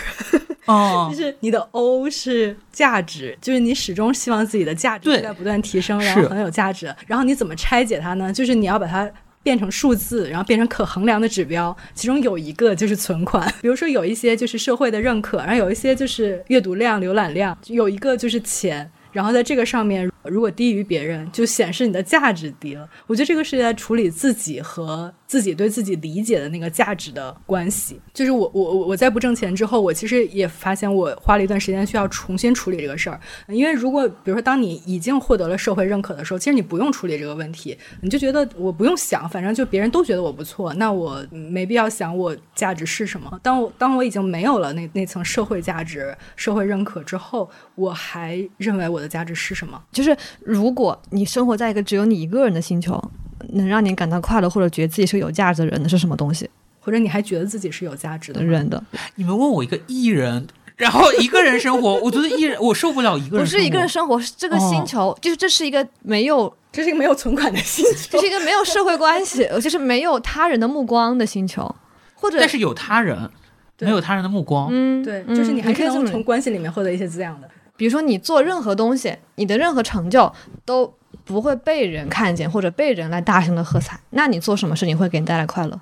[0.65, 6.95] 哦 就，是你的 O 是价值，就是你始终希望自己的价值在不断提升，然后很有价值。
[7.07, 8.33] 然后你怎么拆解它呢？
[8.33, 9.11] 就是你要把它。
[9.41, 13.51] 变成数字，然后变成可衡量的指标，其中有一个就是存款。
[13.63, 18.91] 比如说有一些就是社会的认可，然后有一些就是阅读量、浏览量，有一个就是钱。
[19.13, 22.89] 然后在这个上面，如果低于别人，就显示你的价值低了。
[23.07, 28.01] 我觉得这个是在处理自己和自己对自己理解的那个价值的关系。
[28.13, 33.21] 就是我我我我在不挣钱之后，我其实也发现我花了一段时间需要重新处理这个事儿。
[33.49, 43.39] 因为如果比如说当你已经获得了社会认可的时候，其实你不用处理这个问题，你就觉得我不用想，反正就别人都觉得我不错，那我没必要想我价值是什么。
[43.43, 49.81] 当我当我已经没有了那那层社会价值、社会认可之后，我还认为我的价值是什么？
[49.93, 53.03] 就是如果你生活在一个只有你一个人的星球，
[53.51, 56.49] 能让你感到快乐或者觉得自己是有价值的人的是什么东西？
[56.81, 58.83] 或者你还觉得自己是有价值的人的
[59.17, 60.47] 你们问我一个艺人，
[60.77, 63.87] 然后一个人生活， 我觉得艺人我受不了一个人，不是一个人。
[63.87, 68.21] 生活，是这个星球，就是这是一个没有， 这是一个没有存款的星球这。
[68.21, 71.75] 是一个没有社会关系， 就是没有他人的目光的星球，
[72.15, 73.29] 或者但是有他人，
[73.81, 74.69] 没有他人的目光。
[74.71, 77.49] 嗯，对，嗯就是你还可以从关系里面获得一些滋养的。
[77.79, 80.31] 比如说你做任何东西，你的任何成就
[80.67, 80.93] 都
[81.25, 85.81] 不会被人看见或者被人来大声的喝彩，那你做什么事情会给你带来快乐？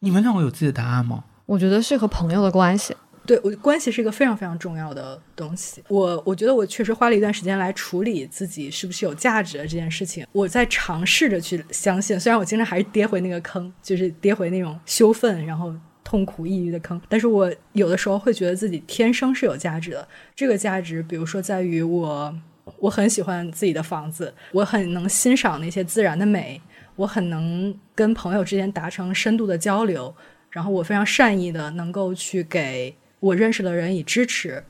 [0.00, 1.22] 你们两个有自己的答案吗？
[1.44, 2.96] 我觉得是和朋友的关系。
[3.26, 5.82] 对我关系是一个非常非常重要的东西。
[5.88, 10.26] 我我觉得我确实花了一段时间来处理自己是不是有价值的这件事情。
[10.32, 15.74] 我在尝试着去相信，虽然我经常还是跌回那个坑，就是跌回那种羞愤，然后
[16.14, 17.00] 痛苦、抑郁的坑。
[17.08, 20.06] 但是我有的时候会觉得自己天生是有价值的。
[20.32, 22.32] 这个价值，比如说在于我，
[22.78, 26.60] 我很喜欢自己的房子，我很能欣赏那些自然的美，
[26.94, 30.14] 我很能跟朋友之间达成深度的交流，
[30.50, 34.62] 然后我非常善意的能够去给我认识的人以支持，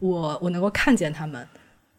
[0.00, 1.48] 我我能够看见他们。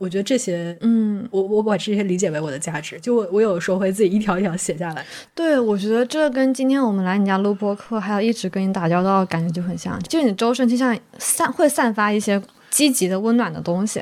[0.01, 2.99] 我觉得这些，嗯，我我把这些理解为我的价值。
[2.99, 5.05] 就我我有时候会自己一条一条写下来。
[5.35, 12.41] 对，我觉得这跟今天我们来你家录播课，还有一直跟你打交道的感觉就很像，就是你周身就像散会散发一些
[12.71, 14.01] 积极的、温暖的东西。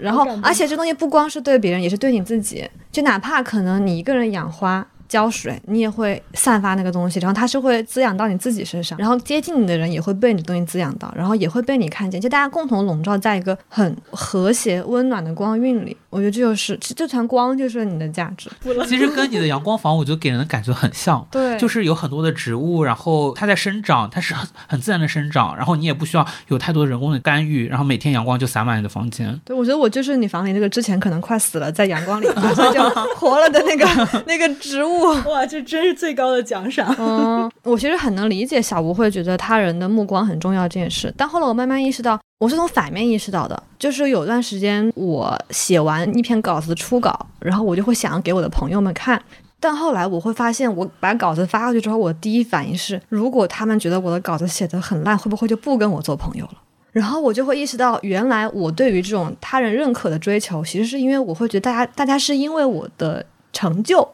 [0.00, 2.64] 然后而且这东西不光是对别人，也是对你自己。
[2.92, 15.96] 就哪怕可能你一个人养花、浇水，你也会散发那个东西，然后它是会滋养到你自己身上，然后接近你的人也会被你的东西滋养到，然后也会被你看见，就大家共同笼罩在一个很和谐、温暖的光晕里。
[16.10, 18.48] 我觉得这就是这这团光就是你的价值。
[18.86, 21.26] 其实跟你的阳光房，我觉得给人的感觉很像。
[21.30, 29.38] 对，就是有很多的植物，然后它在生长，它是很很自然的生长，然后你也不需要有太多人工的干预，然后每天阳光就洒满你的房间。
[29.44, 32.80] 对，我觉得我就是你房里那个之前可能快死了，在阳光里马上就
[33.16, 33.86] 活了的那个
[34.26, 34.99] 那个植物。
[35.26, 36.94] 哇，这真是最高的奖赏。
[36.98, 49.20] 嗯，我其实很能理解小吴会觉得他人的目光很重要这件事，但后来我慢慢意识到，我是从反面意识到的，就是有段时间我写完一篇稿子初稿，然后我就会想要给我的朋友们看。
[49.62, 56.52] 但后来我会发现，我把稿子发过去之后，我第一反应是，如果他们觉得我的稿子写得很烂，会不会就不跟我做朋友了？
[56.92, 64.08] 然后我就会意识到，原来我对于这种他人认可的追求，其实是因为我会觉得大家大家是因为我的成就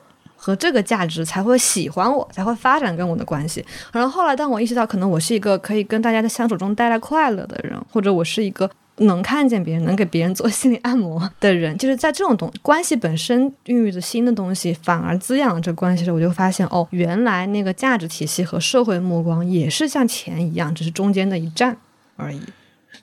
[0.47, 3.65] 和这个价值才会喜欢我，才会发展跟我的关系。
[3.93, 21.77] 然后后来，当我意识到可能我是一个可以跟大家在相处中带来快乐的人，或者我是一个能看见别人、能给别人做 心理按摩的人，就是在这种东关系本身孕育着新的东西，反而滋养了这关系的时候，我就发现哦，原来那个价值体系和社会目光也是像钱一样，只是中间的一站
[22.15, 22.41] 而已。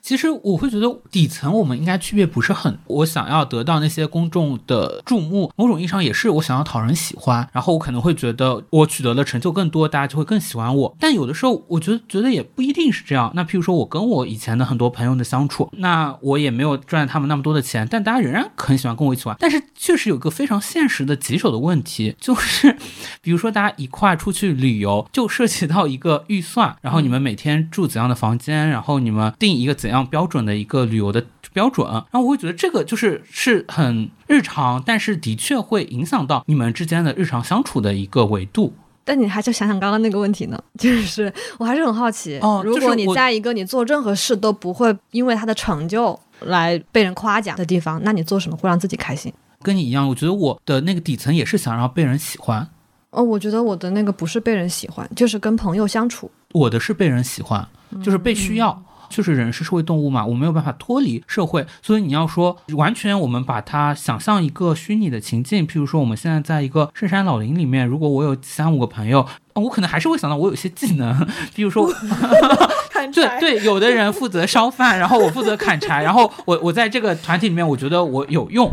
[0.04, 10.94] 其实我会觉得底层我们应该区别不是很，我想要得到那些公众的注目，某种意义上也是我想要讨人喜欢，然后我可能会觉得我取得的成就更多，大家就会更喜欢我。
[11.00, 13.32] 但有的时候我觉得觉得也不一定是这样。
[13.34, 19.34] 那譬如说我跟我以前的很多朋友的相处，那我也没有赚他们那么多的钱，但大家仍然很喜欢跟我一起玩。
[19.40, 22.76] 但是确实有个非常现实的棘手的问题，就是
[23.22, 31.22] 比如说大家一块出去旅游，就涉及到一个预算，然后你们每天住怎样的房间，然后你们定一个怎样标准的一个旅游的
[31.52, 38.72] 标准，然后我会觉得这个就是是很日常，但是的确会影响到你们之间的日常相处的一个维度。
[39.06, 49.30] 但你还是想想刚刚那个问题呢， 就是我还是很好奇，哦如果你在一个你做任何事都不会因为他的成就来被人夸奖的地方，那你做什么会让自己开心？
[49.62, 52.66] 跟你一样，我觉得我的那个底层也是想让被人喜欢，
[53.10, 56.30] 哦，我觉得我的那个不是被人喜欢，就是跟朋友相处。
[56.52, 57.66] 我的是被人喜欢，
[58.02, 58.82] 就是被需要。
[59.14, 71.88] 就是人是社会动物嘛，我没有办法脱离社会，所以你要说完全我们把它想象一个虚拟的情境，譬如说我们现在在一个深山老林里面，如果我有三五个朋友，呃我可能还是会想到我有一些技能，比如说
[72.90, 73.38] 砍柴。
[73.38, 78.72] 对对，有的人负责烧饭，然后我负责砍柴，然后我我在这个团体里面，我觉得我有用。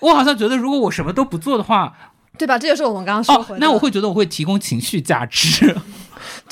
[0.00, 1.92] 我好像觉得，如果我什么都不做的话，
[2.38, 2.58] 对吧？
[2.58, 3.54] 这就是我们刚刚说回，的。
[3.54, 5.74] 哦那我会觉得我会提供情绪价值。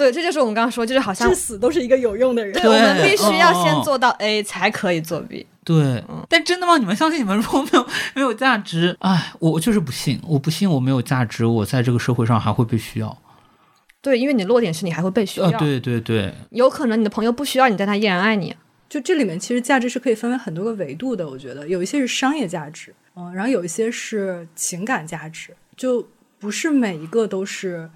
[0.00, 2.54] 对，这就是我们刚刚说，就是好像至死都是一个有用的人。
[2.54, 5.46] 对，我们必须要先哦做到 A 才可以做 B。
[5.62, 6.78] 对，但真的吗？
[6.78, 13.18] 你们相信你们如果没有没有价值，哎，我我就是不信，我不信我没有价值，我在这个社会上还会被需要。
[14.00, 18.56] 对，因为你落点是你还会被需要，呃，对对对，有可能你的朋友不需要你，但他依然爱你。
[18.88, 27.90] 就这里面其实价值是可以分为很多个维度的，我觉得有一些是商业价值，嗯，然后有一些是情感价值，就不是每一个都是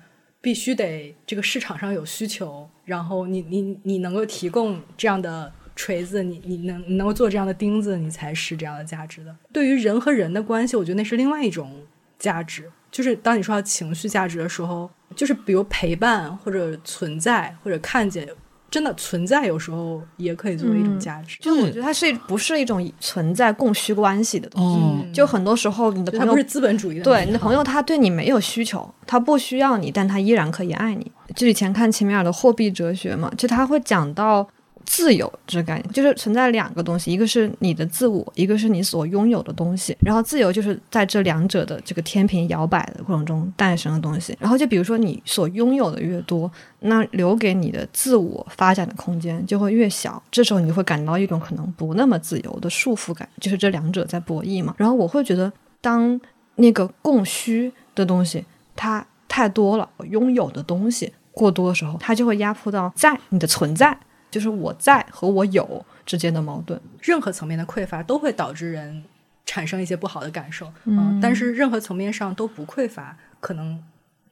[0.44, 9.34] 必须得这个市场上有需求，然后你你你能够提供这样的锤子，你你能你能够做这样的钉子，你才是这样的价值的。
[9.50, 11.86] 对于人和人的关系，我觉得那是另外一种
[12.18, 12.70] 价值。
[12.90, 18.28] 就是当你说到情绪价值的时候，就是比如陪伴或者存在或者看见，
[18.74, 21.38] 真的存在有时候也可以作为一种价值。
[21.40, 24.80] 就我觉得它是不是一种存在供需关系的东西？
[24.80, 31.12] 哦，就很多时候你的朋友不是资本主义的，对你的朋友，他对你没有需求，他不需要你，但他依然可以爱你。
[31.36, 34.48] 就以前看齐米尔的货币哲学嘛，就他会讲到
[34.86, 39.96] 自由这个概念，就是存在两个东西，一个是你的自我，一个是你所拥有的东西。
[40.00, 44.36] 然后自由就是在这两者的这个天平摇摆的过程中诞生的东西。
[44.40, 54.74] 然后就比如说你所拥有的越多，那留给你的自我发展的空间就会越小，这时候你会感到一种可能不那么自由的束缚感，就是这两者在博弈嘛。
[54.76, 56.20] 然后我会觉得，当
[56.56, 58.44] 那个供需的东西
[58.76, 63.98] 它太多了，拥有的东西过多的时候，它就会压迫到在你的存在，
[64.34, 66.80] 就是我在和我有之间的矛盾。
[67.00, 69.04] 任何层面的匮乏都会导致人
[69.46, 73.80] 产生一些不好的感受，嗯，但是任何层面上都不匮乏，可能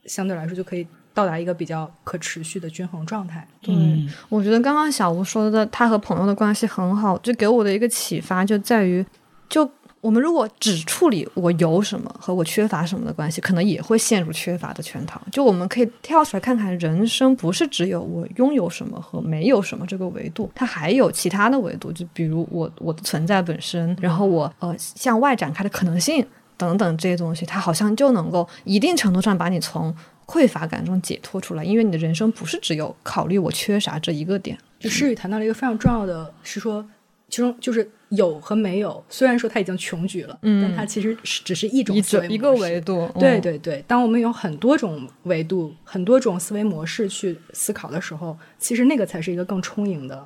[0.06, 0.84] 相对来说就可以
[1.14, 3.46] 到达一个比较可持续的均衡状态。
[3.68, 9.06] 嗯，我觉得刚刚小吴说的，他和朋友的关系很好，就给我的一个启发就在于，
[9.48, 9.70] 就
[10.02, 15.22] 我们如果只处理我有什么和我缺乏什么的关系，可能也会陷入缺乏的圈套。
[15.30, 26.26] 就我们可以跳出来看看，人生不是只有我拥有什么和没有什么这个维度，它还有其他的维度，就比如我我的存在本身，然后我呃向外展开的可能性
[26.56, 29.94] 等等这些东西，它好像就能够一定程度上把你从
[30.26, 34.58] 匮乏感中解脱出来，因为你的人生不是只有考虑我缺啥这一个点。
[34.80, 36.84] 就诗雨谈到了一个非常重要的，是说
[37.28, 50.24] 其中就是有和没有，虽然说他已经穷举了，嗯但它其实是只是一种一思维个一个维度，嗯，对对对，当我们有很多种维度、很多种思维模式去思考的时候，其实那个才是一个更充盈的。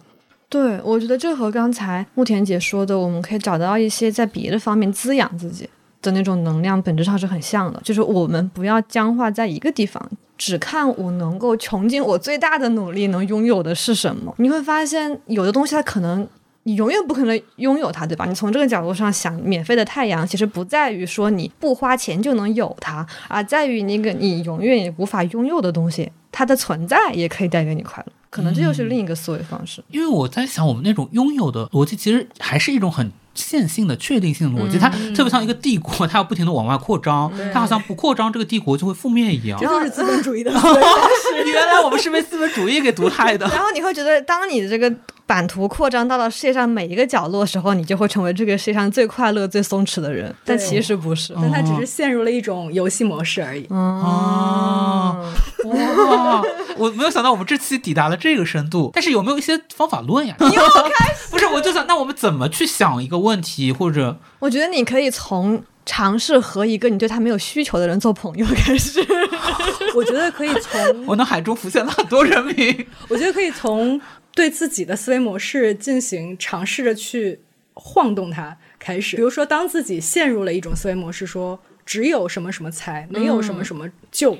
[0.48, 5.68] 对，我觉得这和刚才慕田姐说的，我们可以找到一些在别的方面滋养自己
[6.02, 7.80] 的那种能量，本质上是很像的。
[7.84, 14.34] 就是我们不要僵化在一个地方，只看我能够穷尽我最大的努力能拥有的是什么。
[14.38, 16.26] 你会发现，有的东西它可能。
[16.66, 18.26] 你永远不可能拥有它，对吧？
[18.26, 28.12] 你从这个角度上想，免费的太阳其实不在于说你不花钱就能有它，而在于那个你永远也无法拥有的东西，它的存在也可以带给你快乐。
[28.30, 29.82] 可能这就是另一个思维方式。
[29.90, 34.76] 因为我在想，我们那种拥有的逻辑，其实还是一种很线性的、确定性的逻辑。
[34.76, 39.66] 它特别像一个帝国，它要不停的往外扩张，它好像不扩张，这个帝国就会覆灭一样这。
[39.66, 40.50] 就是资本主义的。
[41.46, 43.46] 原来我们是被资本主义给毒害的。
[43.46, 44.92] 然后你会觉得，当你的这个
[45.26, 50.32] 版图扩张到了世界上每一个角落的时候，你就会成为这个世界上最快乐、最松弛的人。
[50.44, 51.34] 但其实不是。
[51.34, 53.66] 但它只是陷入了一种游戏模式而已。
[53.70, 55.32] 哦，
[55.64, 56.42] 哇！
[56.76, 60.36] 我没有想到我们这期抵达了这个深度，但是有没有一些方法论呀？
[60.40, 60.62] 你又
[60.94, 61.30] 开始？
[61.30, 69.04] 不是，我就想，那我们怎么去想一个问题，或者我觉得你可以从尝试和一个你对他没有需求的人做朋友开始。
[69.96, 72.86] 我觉得可以从， 我脑海中浮现了很多人名。
[73.08, 73.98] 我觉得可以从
[74.36, 77.40] 对自己的思维模式进行尝试着去
[77.72, 79.16] 晃动它开始。
[79.16, 84.36] 比如说，当自己陷入了一种思维模式，说只有什么什么才，没有什么什么就。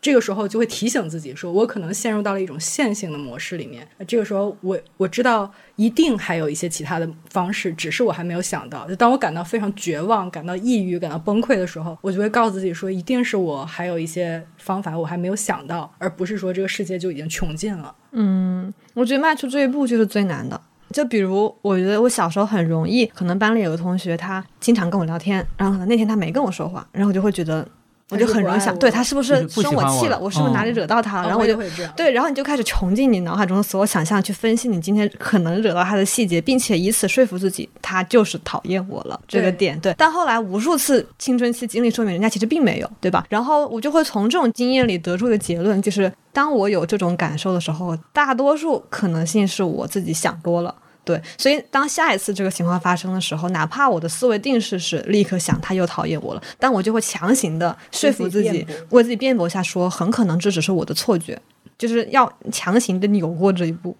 [0.00, 3.86] 这个时候就会提醒自己说，我可能陷入到了一种线性的模式里面。
[4.06, 8.86] 这个时候我，我知道一定还有一些其他的方式，只是我还没有想到。
[8.88, 17.94] 就当我感到非常绝望、感到抑郁、感到崩溃的时候，我就会告诉自己说，一定是我还有一些方法我还没有想到，而不是说这个世界就已经穷尽了。
[18.12, 20.60] 嗯，我觉得迈出这一步就是最难的。
[20.92, 27.66] 就比如，我觉得我小时候很容易，可能班里有个同学，他经常跟我聊天，然后可能那天他没跟我说话，然后我就会觉得，
[28.08, 30.16] 我就很容易想，对他是不是生我气了？
[30.18, 31.28] 我是不是哪里嗯惹到他了？
[31.28, 31.92] 然后我我就会这样。
[31.96, 39.78] 对，然后你就开始穷尽你脑海中的所有想象，去分析你今天可能惹到他的细节，并且以此说服自己，他就是讨厌我了这个点。
[39.80, 43.26] 对，但后来无数次青春期经历说明，人家其实并没有，对吧？
[43.28, 50.72] 然后我就会从这种经验里得出一个结论，就是当我有这种感受的时候，大多数可能性是我自己想多了。
[51.06, 61.40] 对，所以当下一次这个情况发生的时候，哪怕我的思维定式是立刻想他又讨厌我了，但我就会强行的说服自己，为自己辩驳一下，说很可能这只是我的错觉，
[61.78, 63.96] 就是要强行的扭过这一步。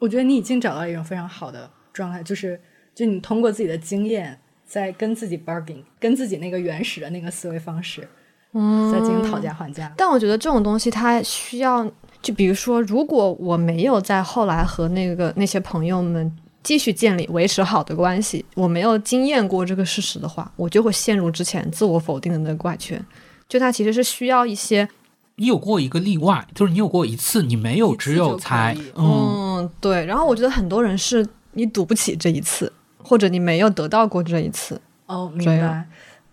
[0.00, 2.60] 我觉得你已经找到一种非常好的状态，就是
[2.92, 8.08] 就你通过自己的经验，在跟自己 bargain，跟自己那个原始的那个思维方式，
[8.52, 9.94] 嗯，在进行讨价还价。
[9.96, 11.88] 但我觉得这种东西它需要。
[12.26, 23.00] 就比如说，如果我没有在后来和那个那些朋友们继续建立、维持好的关系，我没有经验过这个事实的话，我就会陷入之前自我否定的那个怪圈。
[23.48, 24.88] 就它其实是需要一些，
[25.36, 30.04] 你有过一个例外，就是你有过一次，你没有，只有才，嗯，对。
[30.04, 34.80] 然后我觉得很多人是你赌不起这一次，或者你没有得到过这一次。
[35.06, 35.86] 哦，明白。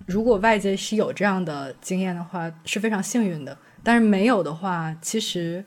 [0.07, 3.56] 如果外界是有这样的经验的话，是非常幸运的。
[3.84, 5.64] 但是没有的话，其实。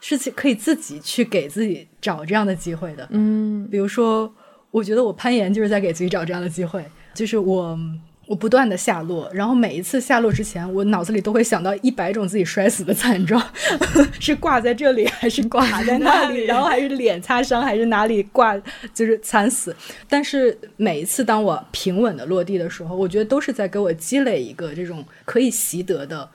[0.00, 4.32] 是可以自己去给自己找这样的机会的，嗯，比如说，
[4.70, 7.78] 我觉得我攀岩就是在给自己找这样的机会，就是我
[8.26, 13.42] 我不断的下落，然后每一次下落之前，我脑子里都会想到一百种自己摔死的惨状，
[14.18, 18.56] 是挂在这里，还是 挂在那里，然后还是脸擦伤，还是哪里挂，
[18.94, 19.74] 就是惨死。
[20.08, 26.28] 但是每一次当我平稳的落地的时候，我觉得都是在给我积累一个这种可以习得的。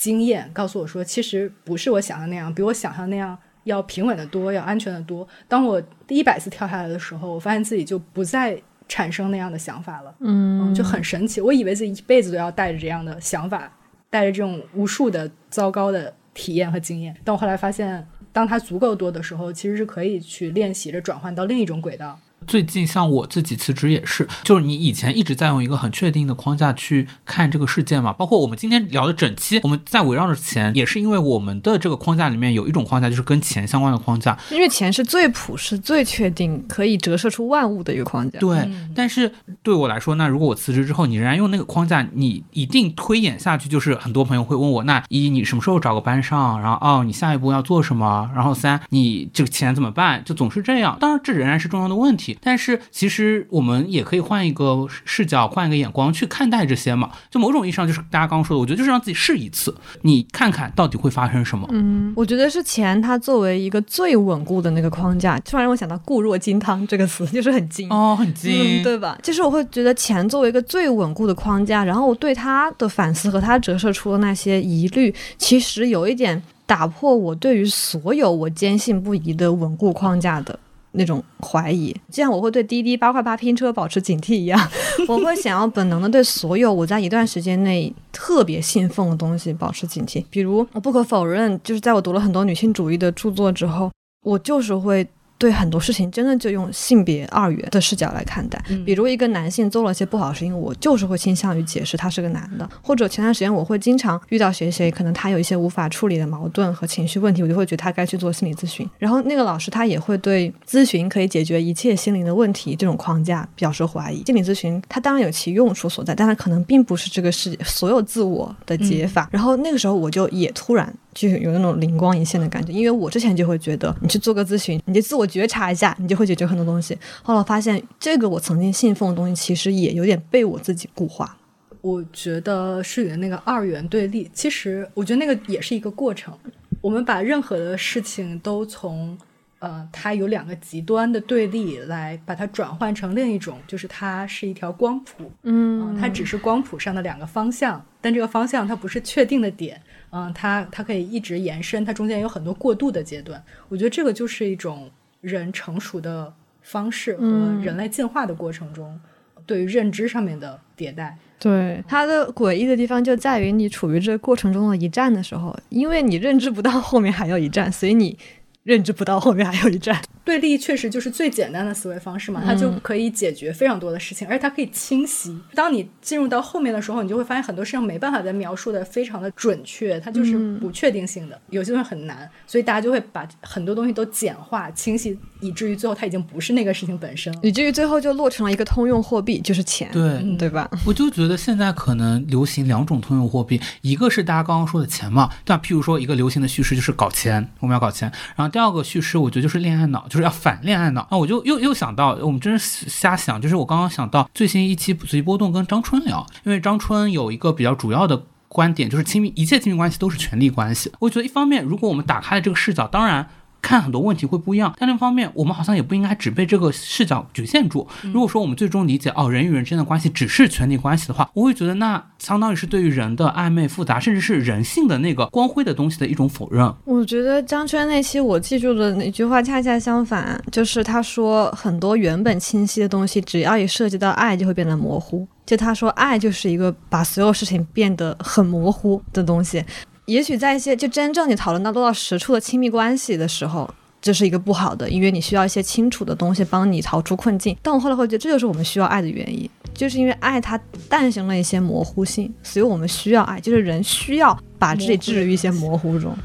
[0.00, 5.28] 经验告诉我说，其实不是我想象那样，比我想象那样要平稳的多，要安全的多。
[5.46, 8.58] 当我第一百次跳下来的时候，我发现自己就不再
[8.88, 11.42] 产生那样的想法了，嗯，就很神奇。
[11.42, 13.70] 我以为自己一辈子都要带着这样的想法，
[14.08, 17.14] 带着这种无数的糟糕的体验和经验。
[17.22, 22.18] 但我后来发现，当它足够多的时候，其实是可以去练习着转换到另一种轨道。
[22.50, 38.40] 最近像我自己辞职也是，就是你以前一直在用一个很确定的框架去看这个事件嘛，包括我们今天聊的整期，我们在围绕着钱，也是因为我们的这个框架里面有一种框架，就是跟钱相关的框架，因为钱是最朴实、最确定，可以折射出万物的一个框架。
[38.40, 39.32] 对，但是
[39.62, 46.60] 对我来说，那如果我辞职之后，你仍然用那个框架，你一定推演下去，就是很多朋友会问我，那一你什么时候找个班上？
[46.60, 48.28] 然后哦，你下一步要做什么？
[48.34, 50.20] 然后三你这个钱怎么办？
[50.24, 50.96] 就总是这样。
[50.98, 52.36] 当然，这仍然是重要的问题。
[52.42, 57.10] 但是其实我们也可以换一个视角，换一个眼光去看待这些嘛。
[57.30, 61.68] 就某种意义上，就是大家刚刚说的，我觉得就是让自己试一次，你看看到底会发生什么。
[61.70, 69.18] 嗯，我觉得是钱，它作为一个最稳固的那个框架，突然让我想到“固若金汤”这个词，就是很金哦，很金，对吧？
[69.22, 80.58] 就是我会觉得钱作为一个最稳固的框架，然后我对它的反思和它折射出的那些疑虑，其实有一点打破我对于所有我坚信不疑的稳固框架的。
[80.92, 84.60] 那种怀疑，就像我会对滴滴八块八拼车保持警惕一样，
[85.06, 90.24] 我会想要本能的对所有我在一段时间内特别信奉的东西保持警惕。
[90.30, 93.90] 比如，我不可否认，就是在我读了很多女性主义的著作之后，
[94.24, 95.06] 我就是会。
[95.40, 98.62] 对很多事情，真的就用性别二元的视角来看待。
[98.84, 102.68] 比如一个男性做了些不好的事情，我就是会倾向于解释他是个男的。
[102.82, 108.86] 或者前段时间我会经常遇到谁谁，可能他有一些无法处理的矛盾和情绪问题，我就会觉得他该去做心理咨询。
[108.98, 114.22] 然后那个老师他也会对咨询可以解决一切心灵的问题这种框架表示怀疑。
[114.26, 119.26] 心理咨询它当然有其用处所在，但它可能并不是这个世界所有自我的解法。
[119.32, 120.94] 然后那个时候我就也突然。
[121.12, 126.96] 就有那种灵光一现的感觉，因为我之前就会觉得，你去做个咨询，你就自我觉察一下，你就会解决很多东西。
[127.22, 131.36] 后来发现，这个我曾经信奉的东西，其实也有点被我自己固化。
[131.80, 136.32] 我觉得是的那个二元对立，其实我觉得那个也是一个过程。
[136.80, 139.18] 我们把任何的事情都从。
[139.60, 149.78] 呃，它有两个极端的对立，来把它转换成另一种，就是它是一条光谱，嗯，它只是光谱上的两个方向，但这个方向它不是确定的点，
[150.10, 153.42] 嗯，它它可以一直延伸，它中间有很多过渡的阶段。
[153.68, 156.32] 我觉得这个就是一种人成熟的
[156.62, 157.24] 方式和
[157.62, 159.00] 人类进化的过程中
[159.46, 161.16] 对于认知上面的迭代。
[161.38, 168.18] 对它的诡异的地方就在于你处于这个过程中的一站的时候，因为你认知不到后面还有一站，所以你。
[168.62, 170.00] 认知不到后面还有一站。
[170.22, 175.36] 对立确实就是最简单的思维方式嘛，它就可以解决非常多的事情，而且它可以清晰。
[175.54, 190.70] 当你进入到后面的时候，你就会发现很多事情没办法再描述的非常的准确，它就是不确定性的，有些东西很难，所以大家就会把很多东西都简化、清晰，以至于最后它已经不是那个事情本身，以至于最后就落成了一个通用货币，就是钱，对对吧？
[190.86, 195.62] 我就觉得现在可能流行两种通用货币，一个是大家刚刚说的钱嘛，对吧？
[195.64, 201.06] 譬如说一个流行的叙事就是搞钱，我们要搞钱，然后第二个叙事我觉得就是恋爱脑，就是要反恋爱脑。
[201.10, 210.92] 那，我就又又想到，我们真是瞎想，就是我刚刚想到最新一期随波动跟张春聊，因为张春有一个比较主要的观点，就是亲密一切亲密关系都是权力关系。
[210.98, 213.28] 我觉得一方面，如果我们打开了这个视角，当然。
[213.62, 217.86] 看很多问题会不一样，但另一方面，我们好像也不应该只被这个视角局限住。
[218.12, 226.72] 如果说我们最终理解哦，人与人之间的关系只是权力关系的话，我会觉得那相当于是对于人的暧昧、复杂，甚至是人性的那个光辉的东西的一种否认。
[226.84, 235.26] 我觉得张圈那期我记住的那句话恰恰相反，就是他说很多原本清晰的东西，只要一涉及到爱，就会变得模糊。
[235.46, 239.64] 就他说，爱就是一个把所有事情变得很模糊的东西。
[240.06, 243.72] 也许在一些就真正你讨论到落到实处的亲密关系的时候，
[244.02, 247.56] 这是一个不好的，因为你需要一些清楚的东西帮你逃出困境。
[247.62, 250.58] 但我后来会觉得，这就是我们需要爱的原因，就是因为爱它
[250.88, 256.16] 诞生了一些模糊性，所以我们需要爱，就是人需要把自己置于一些模糊中。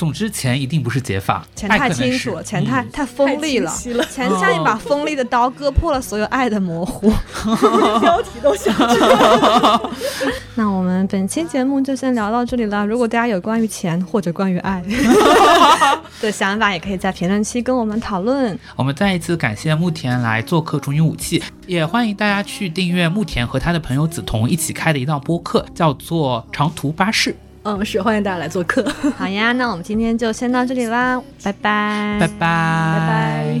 [0.00, 1.44] 总之，钱一定不是解法。
[1.54, 3.70] 钱太清楚了，钱太太锋利了，
[4.10, 7.12] 钱像一把锋利的刀，割破了所有爱的模糊。
[8.00, 9.90] 标题都想出
[10.56, 12.86] 那我们本期节目就先聊到这里了。
[12.86, 14.82] 如果大家有关于钱或者关于爱
[16.18, 18.58] 的想法，也可以在评论区跟我们讨论。
[18.76, 27.32] 我们再一次感谢慕田来做客《处女武器》，也欢迎大家去订阅慕田和他的朋友梓潼一起开的一档播客，叫做《长途巴士》。
[27.62, 28.82] 嗯，是欢迎大家来做客。
[29.18, 33.60] 好呀，那我们今天就先到这里啦，拜拜，拜拜，拜拜。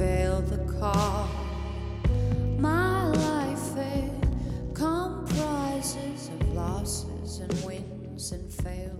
[0.00, 1.28] Fail the call.
[2.58, 4.10] My life it
[4.72, 8.99] comprises of losses and wins and falls.